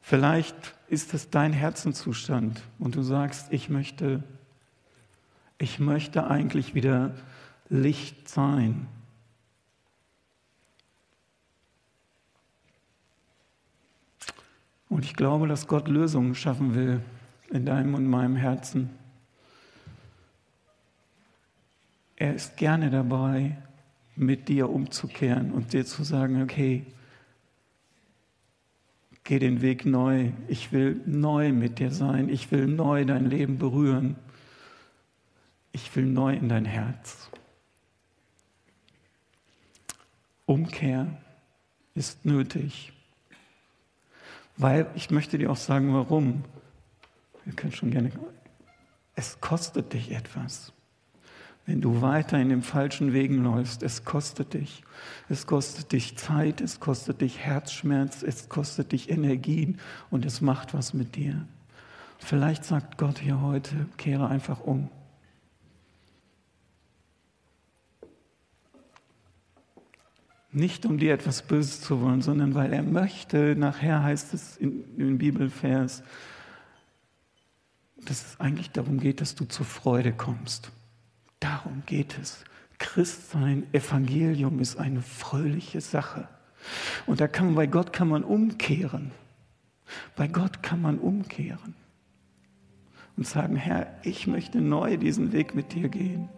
Vielleicht 0.01 0.75
ist 0.88 1.12
es 1.12 1.29
dein 1.29 1.53
Herzenzustand 1.53 2.62
und 2.79 2.97
du 2.97 3.03
sagst, 3.03 3.53
ich 3.53 3.69
möchte 3.69 4.23
ich 5.59 5.81
möchte 5.81 6.29
eigentlich 6.29 6.75
wieder 6.75 7.14
Licht 7.69 8.29
sein. 8.29 8.87
Und 14.88 15.05
ich 15.05 15.14
glaube, 15.14 15.49
dass 15.49 15.67
Gott 15.67 15.88
Lösungen 15.88 16.35
schaffen 16.35 16.75
will 16.75 17.03
in 17.51 17.67
deinem 17.67 17.95
und 17.95 18.07
meinem 18.07 18.37
Herzen. 18.37 18.91
Er 22.18 22.35
ist 22.35 22.57
gerne 22.57 22.90
dabei, 22.90 23.57
mit 24.16 24.48
dir 24.48 24.68
umzukehren 24.68 25.52
und 25.52 25.72
dir 25.72 25.87
zu 25.87 26.02
sagen, 26.02 26.42
okay, 26.42 26.85
geh 29.24 29.38
den 29.38 29.62
Weg 29.62 29.87
neu. 29.87 30.33
Ich 30.48 30.72
will 30.72 31.00
neu 31.07 31.52
mit 31.52 31.79
dir 31.79 31.92
sein. 31.92 32.29
Ich 32.29 32.50
will 32.50 32.66
neu 32.66 33.04
dein 33.04 33.27
Leben 33.27 33.58
berühren 33.58 34.16
ich 35.73 35.94
will 35.94 36.06
neu 36.06 36.35
in 36.35 36.48
dein 36.48 36.64
Herz. 36.64 37.31
Umkehr 40.44 41.06
ist 41.94 42.25
nötig. 42.25 42.92
Weil 44.56 44.90
ich 44.96 45.10
möchte 45.10 45.38
dir 45.38 45.50
auch 45.50 45.56
sagen, 45.56 45.94
warum. 45.94 46.44
Wir 47.44 47.54
können 47.54 47.73
schon 47.73 47.90
gerne. 47.90 48.10
Es 49.14 49.40
kostet 49.40 49.92
dich 49.92 50.10
etwas. 50.10 50.73
Wenn 51.69 51.83
du 51.83 52.00
weiter 52.00 52.40
in 52.40 52.48
den 52.48 52.62
falschen 52.62 53.12
Wegen 53.12 53.44
läufst, 53.44 53.83
es 53.83 54.06
kostet 54.06 54.54
dich. 54.54 54.83
Es 55.29 55.46
kostet 55.46 55.92
dich 55.92 56.16
Zeit, 56.16 56.62
es 56.62 56.81
kostet 56.81 57.21
dich 57.21 57.40
Herzschmerz, 57.40 58.23
es 58.23 58.48
kostet 58.48 58.92
dich 58.92 59.10
Energien 59.10 59.79
und 60.08 60.25
es 60.25 60.40
macht 60.40 60.73
was 60.73 60.94
mit 60.94 61.14
dir. 61.14 61.46
Vielleicht 62.21 62.64
sagt 62.64 62.96
Gott 62.96 63.19
hier 63.19 63.42
heute, 63.42 63.87
kehre 63.98 64.29
einfach 64.29 64.60
um. 64.60 64.88
Nicht 70.50 70.87
um 70.87 70.96
dir 70.96 71.12
etwas 71.12 71.42
Böses 71.42 71.83
zu 71.83 72.00
wollen, 72.00 72.23
sondern 72.23 72.54
weil 72.54 72.73
er 72.73 72.83
möchte, 72.83 73.54
nachher 73.56 74.02
heißt 74.02 74.33
es 74.33 74.56
im 74.56 75.19
Bibelvers, 75.19 76.02
dass 78.06 78.25
es 78.25 78.40
eigentlich 78.40 78.71
darum 78.71 78.98
geht, 78.98 79.21
dass 79.21 79.35
du 79.35 79.44
zur 79.44 79.66
Freude 79.66 80.14
kommst. 80.14 80.73
Darum 81.41 81.83
geht 81.87 82.19
es. 82.19 82.45
Christsein, 82.79 83.67
Evangelium 83.73 84.61
ist 84.61 84.79
eine 84.79 85.03
fröhliche 85.03 85.81
Sache. 85.81 86.29
Und 87.07 87.21
da 87.21 87.29
kann 87.29 87.47
man, 87.47 87.55
bei 87.55 87.67
Gott 87.67 87.93
kann 87.93 88.09
man 88.09 88.25
umkehren. 88.25 89.11
Bei 90.17 90.29
Gott 90.29 90.63
kann 90.63 90.83
man 90.83 90.99
umkehren 90.99 91.75
und 93.17 93.27
sagen, 93.27 93.57
Herr, 93.57 93.87
ich 94.03 94.27
möchte 94.27 94.61
neu 94.61 94.97
diesen 94.97 95.33
Weg 95.33 95.55
mit 95.55 95.75
dir 95.75 95.89
gehen. 95.89 96.29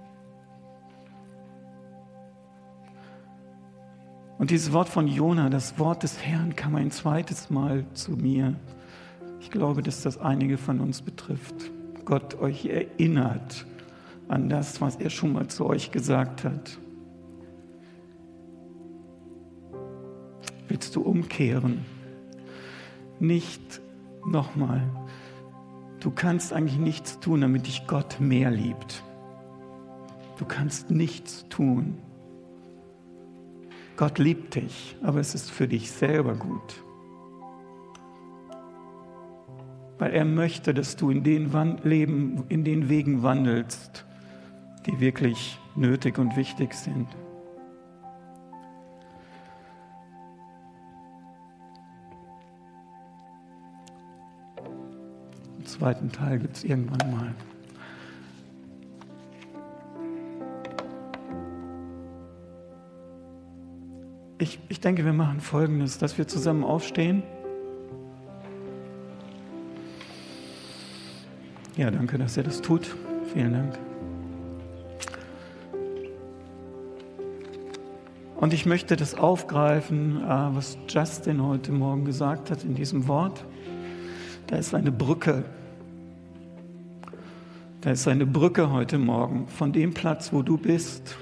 Und 4.38 4.50
dieses 4.50 4.72
Wort 4.72 4.88
von 4.88 5.06
Jona, 5.06 5.50
das 5.50 5.78
Wort 5.78 6.02
des 6.02 6.22
Herrn, 6.22 6.56
kam 6.56 6.74
ein 6.76 6.90
zweites 6.90 7.50
Mal 7.50 7.84
zu 7.92 8.12
mir. 8.12 8.54
Ich 9.40 9.50
glaube, 9.50 9.82
dass 9.82 10.00
das 10.00 10.16
einige 10.16 10.56
von 10.56 10.80
uns 10.80 11.02
betrifft. 11.02 11.70
Gott 12.06 12.36
euch 12.36 12.64
erinnert 12.64 13.66
an 14.30 14.48
das, 14.48 14.80
was 14.80 14.96
er 14.96 15.10
schon 15.10 15.32
mal 15.32 15.48
zu 15.48 15.66
euch 15.66 15.90
gesagt 15.90 16.44
hat. 16.44 16.78
Willst 20.68 20.94
du 20.94 21.02
umkehren? 21.02 21.84
Nicht 23.18 23.80
nochmal. 24.24 24.88
Du 25.98 26.12
kannst 26.12 26.52
eigentlich 26.52 26.78
nichts 26.78 27.18
tun, 27.18 27.40
damit 27.40 27.66
dich 27.66 27.88
Gott 27.88 28.20
mehr 28.20 28.52
liebt. 28.52 29.02
Du 30.38 30.44
kannst 30.44 30.90
nichts 30.90 31.44
tun. 31.48 31.98
Gott 33.96 34.18
liebt 34.18 34.54
dich, 34.54 34.96
aber 35.02 35.18
es 35.18 35.34
ist 35.34 35.50
für 35.50 35.66
dich 35.66 35.90
selber 35.90 36.34
gut. 36.34 36.84
Weil 39.98 40.12
er 40.12 40.24
möchte, 40.24 40.72
dass 40.72 40.96
du 40.96 41.10
in 41.10 41.24
den 41.24 41.50
Leben, 41.82 42.44
in 42.48 42.64
den 42.64 42.88
Wegen 42.88 43.22
wandelst, 43.22 44.06
die 44.86 44.98
wirklich 45.00 45.58
nötig 45.74 46.18
und 46.18 46.36
wichtig 46.36 46.74
sind. 46.74 47.08
Den 55.58 55.66
zweiten 55.66 56.10
Teil 56.10 56.38
gibt 56.38 56.56
es 56.56 56.64
irgendwann 56.64 57.10
mal. 57.10 57.34
Ich, 64.38 64.58
ich 64.68 64.80
denke, 64.80 65.04
wir 65.04 65.12
machen 65.12 65.40
Folgendes, 65.40 65.98
dass 65.98 66.16
wir 66.16 66.26
zusammen 66.26 66.64
aufstehen. 66.64 67.22
Ja, 71.76 71.90
danke, 71.90 72.16
dass 72.16 72.38
ihr 72.38 72.42
das 72.42 72.62
tut. 72.62 72.96
Vielen 73.32 73.52
Dank. 73.52 73.89
Und 78.40 78.54
ich 78.54 78.64
möchte 78.64 78.96
das 78.96 79.14
aufgreifen, 79.14 80.22
äh, 80.24 80.26
was 80.26 80.78
Justin 80.88 81.42
heute 81.42 81.72
Morgen 81.72 82.06
gesagt 82.06 82.50
hat 82.50 82.64
in 82.64 82.74
diesem 82.74 83.06
Wort. 83.06 83.44
Da 84.46 84.56
ist 84.56 84.74
eine 84.74 84.90
Brücke. 84.90 85.44
Da 87.82 87.90
ist 87.90 88.08
eine 88.08 88.24
Brücke 88.24 88.72
heute 88.72 88.96
Morgen 88.96 89.46
von 89.46 89.74
dem 89.74 89.92
Platz, 89.92 90.32
wo 90.32 90.40
du 90.40 90.56
bist, 90.56 91.18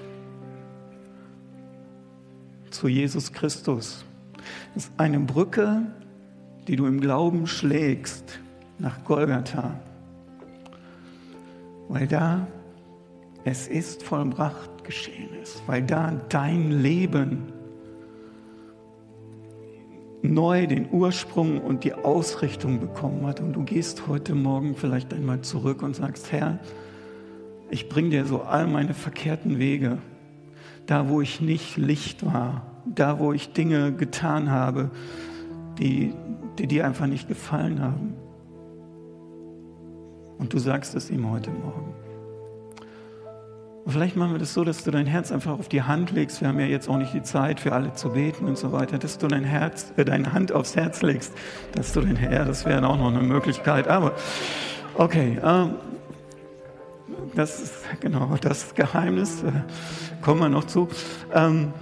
zu 2.71 2.87
Jesus 2.87 3.33
Christus. 3.33 4.05
Das 4.75 4.85
ist 4.85 4.93
eine 4.97 5.19
Brücke, 5.19 5.83
die 6.69 6.77
du 6.77 6.87
im 6.87 7.01
Glauben 7.01 7.49
schlägst 7.49 8.39
nach 8.79 9.03
Golgatha. 9.03 9.75
Weil 11.89 12.07
da 12.07 12.47
es 13.49 13.67
ist 13.67 14.03
vollbracht 14.03 14.85
geschehen 14.85 15.31
ist, 15.43 15.63
weil 15.67 15.83
da 15.83 16.21
dein 16.29 16.71
Leben 16.71 17.53
neu 20.21 20.67
den 20.67 20.89
Ursprung 20.91 21.59
und 21.61 21.83
die 21.85 21.95
Ausrichtung 21.95 22.79
bekommen 22.79 23.27
hat. 23.27 23.41
Und 23.41 23.55
du 23.55 23.65
gehst 23.65 24.07
heute 24.07 24.35
Morgen 24.35 24.75
vielleicht 24.75 25.15
einmal 25.15 25.41
zurück 25.41 25.83
und 25.83 25.97
sagst, 25.97 26.31
Herr, 26.31 26.59
ich 27.71 27.89
bringe 27.89 28.11
dir 28.11 28.27
so 28.27 28.43
all 28.43 28.67
meine 28.67 28.93
verkehrten 28.93 29.59
Wege, 29.59 29.97
da 30.85 31.09
wo 31.09 31.23
ich 31.23 31.41
nicht 31.41 31.79
Licht 31.79 32.27
war, 32.27 32.67
da 32.85 33.19
wo 33.19 33.33
ich 33.33 33.55
Dinge 33.55 33.93
getan 33.93 34.51
habe, 34.51 34.91
die, 35.79 36.13
die 36.59 36.67
dir 36.67 36.85
einfach 36.85 37.07
nicht 37.07 37.29
gefallen 37.29 37.81
haben. 37.81 38.15
Und 40.39 40.53
du 40.53 40.59
sagst 40.59 40.95
es 40.95 41.11
ihm 41.11 41.31
heute 41.31 41.51
Morgen. 41.51 42.08
Und 43.89 43.95
vielleicht 43.95 44.17
machen 44.17 44.33
wir 44.33 44.39
das 44.39 44.53
so, 44.53 44.65
dass 44.65 44.85
du 44.85 44.91
dein 44.91 45.07
Herz 45.07 45.33
einfach 45.33 45.59
auf 45.59 45.71
die 45.71 45.83
Hand 45.83 46.11
legst. 46.11 46.43
Wir 46.43 46.49
haben 46.49 46.61
ja 46.61 46.67
jetzt 46.67 46.91
auch 46.91 46.99
nicht 46.99 47.15
die 47.15 47.23
Zeit 47.23 47.59
für 47.59 47.73
alle 47.73 47.95
zu 47.95 48.11
beten 48.11 48.45
und 48.45 48.59
so 48.59 48.71
weiter, 48.71 48.99
dass 48.99 49.17
du 49.17 49.29
dein 49.29 49.45
Herz, 49.45 49.95
äh, 49.97 50.05
deine 50.05 50.35
Hand 50.35 50.53
aufs 50.53 50.77
Herz 50.77 51.01
legst, 51.01 51.33
dass 51.73 51.95
du 51.95 52.03
dein 52.03 52.17
Herr, 52.17 52.45
das 52.45 52.67
wäre 52.67 52.87
auch 52.87 52.99
noch 52.99 53.09
eine 53.09 53.23
Möglichkeit. 53.23 53.89
Aber 53.89 54.13
okay, 54.93 55.39
ähm, 55.43 55.77
das 57.35 57.61
ist 57.61 57.77
genau 58.01 58.37
das 58.39 58.75
Geheimnis. 58.75 59.43
Äh, 59.43 59.53
kommen 60.21 60.41
wir 60.41 60.51
noch 60.51 60.65
zu. 60.65 60.89
Ähm, 61.33 61.73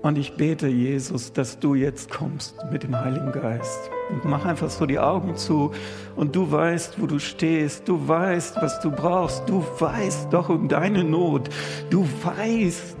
Und 0.00 0.16
ich 0.18 0.36
bete, 0.36 0.68
Jesus, 0.68 1.32
dass 1.32 1.58
du 1.58 1.74
jetzt 1.74 2.10
kommst 2.10 2.56
mit 2.70 2.84
dem 2.84 2.98
Heiligen 2.98 3.32
Geist. 3.32 3.90
Und 4.10 4.24
mach 4.24 4.44
einfach 4.44 4.70
so 4.70 4.86
die 4.86 4.98
Augen 4.98 5.36
zu 5.36 5.72
und 6.14 6.36
du 6.36 6.50
weißt, 6.50 7.00
wo 7.00 7.06
du 7.06 7.18
stehst. 7.18 7.88
Du 7.88 8.06
weißt, 8.06 8.56
was 8.56 8.80
du 8.80 8.90
brauchst. 8.90 9.48
Du 9.48 9.64
weißt 9.78 10.32
doch 10.32 10.48
um 10.48 10.68
deine 10.68 11.04
Not. 11.04 11.48
Du 11.90 12.06
weißt, 12.22 12.96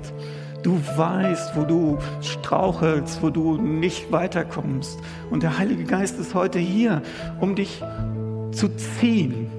du 0.62 0.80
weißt, 0.96 1.56
wo 1.56 1.64
du 1.64 1.98
strauchelst, 2.22 3.22
wo 3.22 3.30
du 3.30 3.56
nicht 3.56 4.10
weiterkommst. 4.10 4.98
Und 5.30 5.42
der 5.42 5.58
Heilige 5.58 5.84
Geist 5.84 6.18
ist 6.18 6.34
heute 6.34 6.58
hier, 6.58 7.02
um 7.40 7.54
dich 7.54 7.82
zu 8.52 8.68
ziehen. 8.76 9.50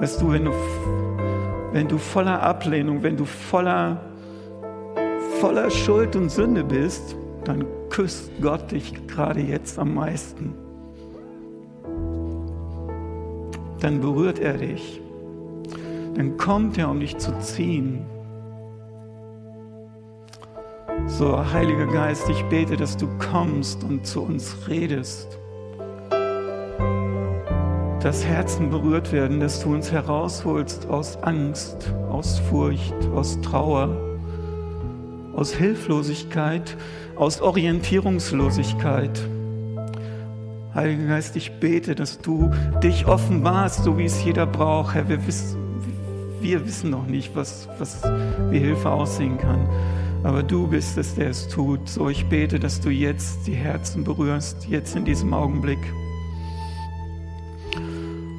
Weißt 0.00 0.20
du, 0.20 0.32
wenn 0.32 0.46
du, 0.46 0.52
wenn 1.72 1.88
du 1.88 1.98
voller 1.98 2.42
Ablehnung, 2.42 3.02
wenn 3.02 3.16
du 3.16 3.24
voller 3.24 4.00
voller 5.40 5.70
Schuld 5.70 6.16
und 6.16 6.30
Sünde 6.30 6.64
bist, 6.64 7.14
dann 7.44 7.64
küsst 7.96 8.30
Gott 8.42 8.72
dich 8.72 8.92
gerade 9.06 9.40
jetzt 9.40 9.78
am 9.78 9.94
meisten. 9.94 10.52
Dann 13.80 14.02
berührt 14.02 14.38
er 14.38 14.58
dich. 14.58 15.00
Dann 16.14 16.36
kommt 16.36 16.76
er, 16.76 16.90
um 16.90 17.00
dich 17.00 17.16
zu 17.16 17.38
ziehen. 17.38 18.04
So, 21.06 21.38
Heiliger 21.38 21.86
Geist, 21.86 22.28
ich 22.28 22.42
bete, 22.50 22.76
dass 22.76 22.98
du 22.98 23.08
kommst 23.30 23.82
und 23.82 24.06
zu 24.06 24.24
uns 24.24 24.54
redest. 24.68 25.38
Dass 28.02 28.26
Herzen 28.26 28.68
berührt 28.68 29.10
werden, 29.10 29.40
dass 29.40 29.62
du 29.62 29.72
uns 29.72 29.90
herausholst 29.90 30.86
aus 30.90 31.16
Angst, 31.22 31.94
aus 32.10 32.40
Furcht, 32.40 32.94
aus 33.14 33.40
Trauer 33.40 34.05
aus 35.36 35.52
Hilflosigkeit, 35.52 36.76
aus 37.14 37.40
Orientierungslosigkeit. 37.42 39.20
Heiliger 40.74 41.08
Geist, 41.08 41.36
ich 41.36 41.52
bete, 41.60 41.94
dass 41.94 42.18
du 42.18 42.50
dich 42.82 43.06
offenbarst, 43.06 43.84
so 43.84 43.98
wie 43.98 44.06
es 44.06 44.24
jeder 44.24 44.46
braucht. 44.46 44.94
Herr, 44.94 45.08
wir 45.08 45.26
wissen, 45.26 45.58
wir 46.40 46.66
wissen 46.66 46.90
noch 46.90 47.06
nicht, 47.06 47.36
was, 47.36 47.68
was, 47.78 48.02
wie 48.50 48.58
Hilfe 48.58 48.90
aussehen 48.90 49.38
kann. 49.38 49.68
Aber 50.22 50.42
du 50.42 50.66
bist 50.66 50.96
es, 50.96 51.14
der 51.14 51.30
es 51.30 51.48
tut. 51.48 51.86
So, 51.88 52.08
ich 52.08 52.26
bete, 52.26 52.58
dass 52.58 52.80
du 52.80 52.88
jetzt 52.88 53.46
die 53.46 53.54
Herzen 53.54 54.04
berührst, 54.04 54.66
jetzt 54.68 54.96
in 54.96 55.04
diesem 55.04 55.34
Augenblick. 55.34 55.78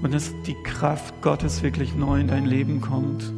Und 0.01 0.13
dass 0.13 0.33
die 0.47 0.55
Kraft 0.63 1.21
Gottes 1.21 1.61
wirklich 1.61 1.95
neu 1.95 2.19
in 2.19 2.27
dein 2.27 2.45
Leben 2.45 2.81
kommt. 2.81 3.31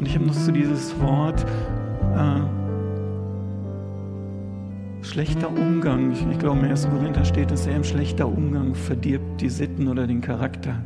Und 0.00 0.08
ich 0.08 0.14
habe 0.14 0.24
noch 0.24 0.32
so 0.32 0.50
dieses 0.50 0.98
Wort, 0.98 1.44
äh, 2.16 2.40
schlechter 5.04 5.50
Umgang. 5.50 6.12
Ich, 6.12 6.26
ich 6.26 6.38
glaube, 6.38 6.60
im 6.60 6.64
1. 6.64 6.88
Korinther 6.88 7.26
steht, 7.26 7.50
dass 7.50 7.66
er 7.66 7.76
im 7.76 7.84
schlechter 7.84 8.26
Umgang 8.26 8.74
verdirbt 8.74 9.42
die 9.42 9.50
Sitten 9.50 9.88
oder 9.88 10.06
den 10.06 10.22
Charakter. 10.22 10.76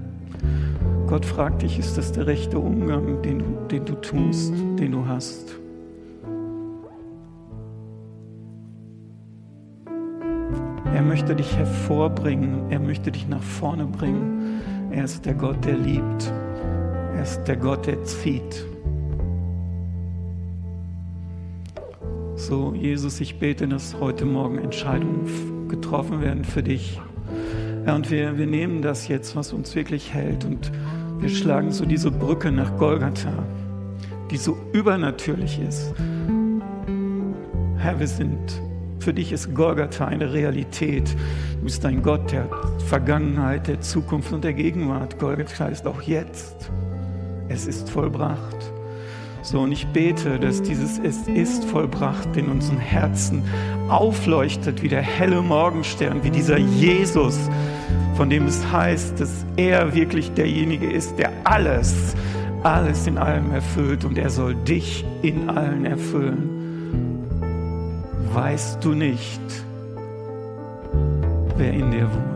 Gott 1.06 1.24
fragt 1.24 1.62
dich, 1.62 1.78
ist 1.78 1.96
das 1.96 2.10
der 2.10 2.26
rechte 2.26 2.58
Umgang, 2.58 3.22
den 3.22 3.38
du, 3.38 3.44
den 3.70 3.84
du 3.84 3.94
tust, 3.94 4.52
den 4.80 4.90
du 4.90 5.06
hast? 5.06 5.54
Er 10.92 11.02
möchte 11.02 11.36
dich 11.36 11.56
hervorbringen, 11.56 12.68
er 12.68 12.80
möchte 12.80 13.12
dich 13.12 13.28
nach 13.28 13.44
vorne 13.44 13.86
bringen. 13.86 14.60
Er 14.90 15.04
ist 15.04 15.24
der 15.24 15.34
Gott, 15.34 15.64
der 15.64 15.76
liebt. 15.76 16.32
Er 17.14 17.22
ist 17.22 17.44
der 17.44 17.56
Gott, 17.56 17.86
der 17.86 18.02
zieht. 18.02 18.73
So, 22.36 22.74
Jesus, 22.74 23.20
ich 23.20 23.38
bete, 23.38 23.68
dass 23.68 23.94
heute 24.00 24.24
Morgen 24.24 24.58
Entscheidungen 24.58 25.68
getroffen 25.68 26.20
werden 26.20 26.44
für 26.44 26.64
dich. 26.64 27.00
Ja, 27.86 27.94
und 27.94 28.10
wir, 28.10 28.36
wir 28.36 28.46
nehmen 28.46 28.82
das 28.82 29.06
jetzt, 29.06 29.36
was 29.36 29.52
uns 29.52 29.74
wirklich 29.76 30.12
hält, 30.12 30.44
und 30.44 30.72
wir 31.20 31.28
schlagen 31.28 31.70
so 31.70 31.86
diese 31.86 32.10
Brücke 32.10 32.50
nach 32.50 32.76
Golgatha, 32.76 33.32
die 34.32 34.36
so 34.36 34.58
übernatürlich 34.72 35.60
ist. 35.60 35.94
Herr, 37.76 38.00
wir 38.00 38.08
sind, 38.08 38.60
für 38.98 39.14
dich 39.14 39.30
ist 39.30 39.54
Golgatha 39.54 40.06
eine 40.06 40.32
Realität. 40.32 41.14
Du 41.58 41.64
bist 41.64 41.84
ein 41.86 42.02
Gott 42.02 42.32
der 42.32 42.48
Vergangenheit, 42.88 43.68
der 43.68 43.80
Zukunft 43.80 44.32
und 44.32 44.42
der 44.42 44.54
Gegenwart. 44.54 45.20
Golgatha 45.20 45.66
ist 45.66 45.86
auch 45.86 46.02
jetzt. 46.02 46.70
Es 47.48 47.66
ist 47.66 47.88
vollbracht. 47.90 48.72
So, 49.44 49.60
und 49.60 49.72
ich 49.72 49.86
bete, 49.88 50.38
dass 50.38 50.62
dieses 50.62 50.98
Es 50.98 51.28
ist 51.28 51.66
vollbracht 51.66 52.34
in 52.34 52.48
unseren 52.48 52.78
Herzen 52.78 53.42
aufleuchtet 53.90 54.82
wie 54.82 54.88
der 54.88 55.02
helle 55.02 55.42
Morgenstern, 55.42 56.24
wie 56.24 56.30
dieser 56.30 56.56
Jesus, 56.56 57.38
von 58.16 58.30
dem 58.30 58.46
es 58.46 58.72
heißt, 58.72 59.20
dass 59.20 59.44
er 59.56 59.94
wirklich 59.94 60.32
derjenige 60.32 60.90
ist, 60.90 61.18
der 61.18 61.30
alles, 61.44 62.16
alles 62.62 63.06
in 63.06 63.18
allem 63.18 63.52
erfüllt 63.52 64.06
und 64.06 64.16
er 64.16 64.30
soll 64.30 64.54
dich 64.54 65.04
in 65.20 65.50
allen 65.50 65.84
erfüllen. 65.84 66.48
Weißt 68.32 68.82
du 68.82 68.94
nicht, 68.94 69.42
wer 71.58 71.70
in 71.70 71.90
dir 71.90 72.04
wohnt? 72.04 72.33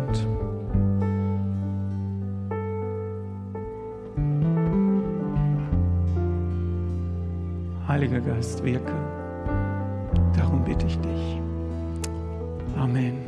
Heiliger 7.99 8.21
Geist, 8.21 8.63
wirke. 8.63 8.93
Darum 10.37 10.63
bitte 10.65 10.87
ich 10.87 10.97
dich. 11.01 11.41
Amen. 12.77 13.28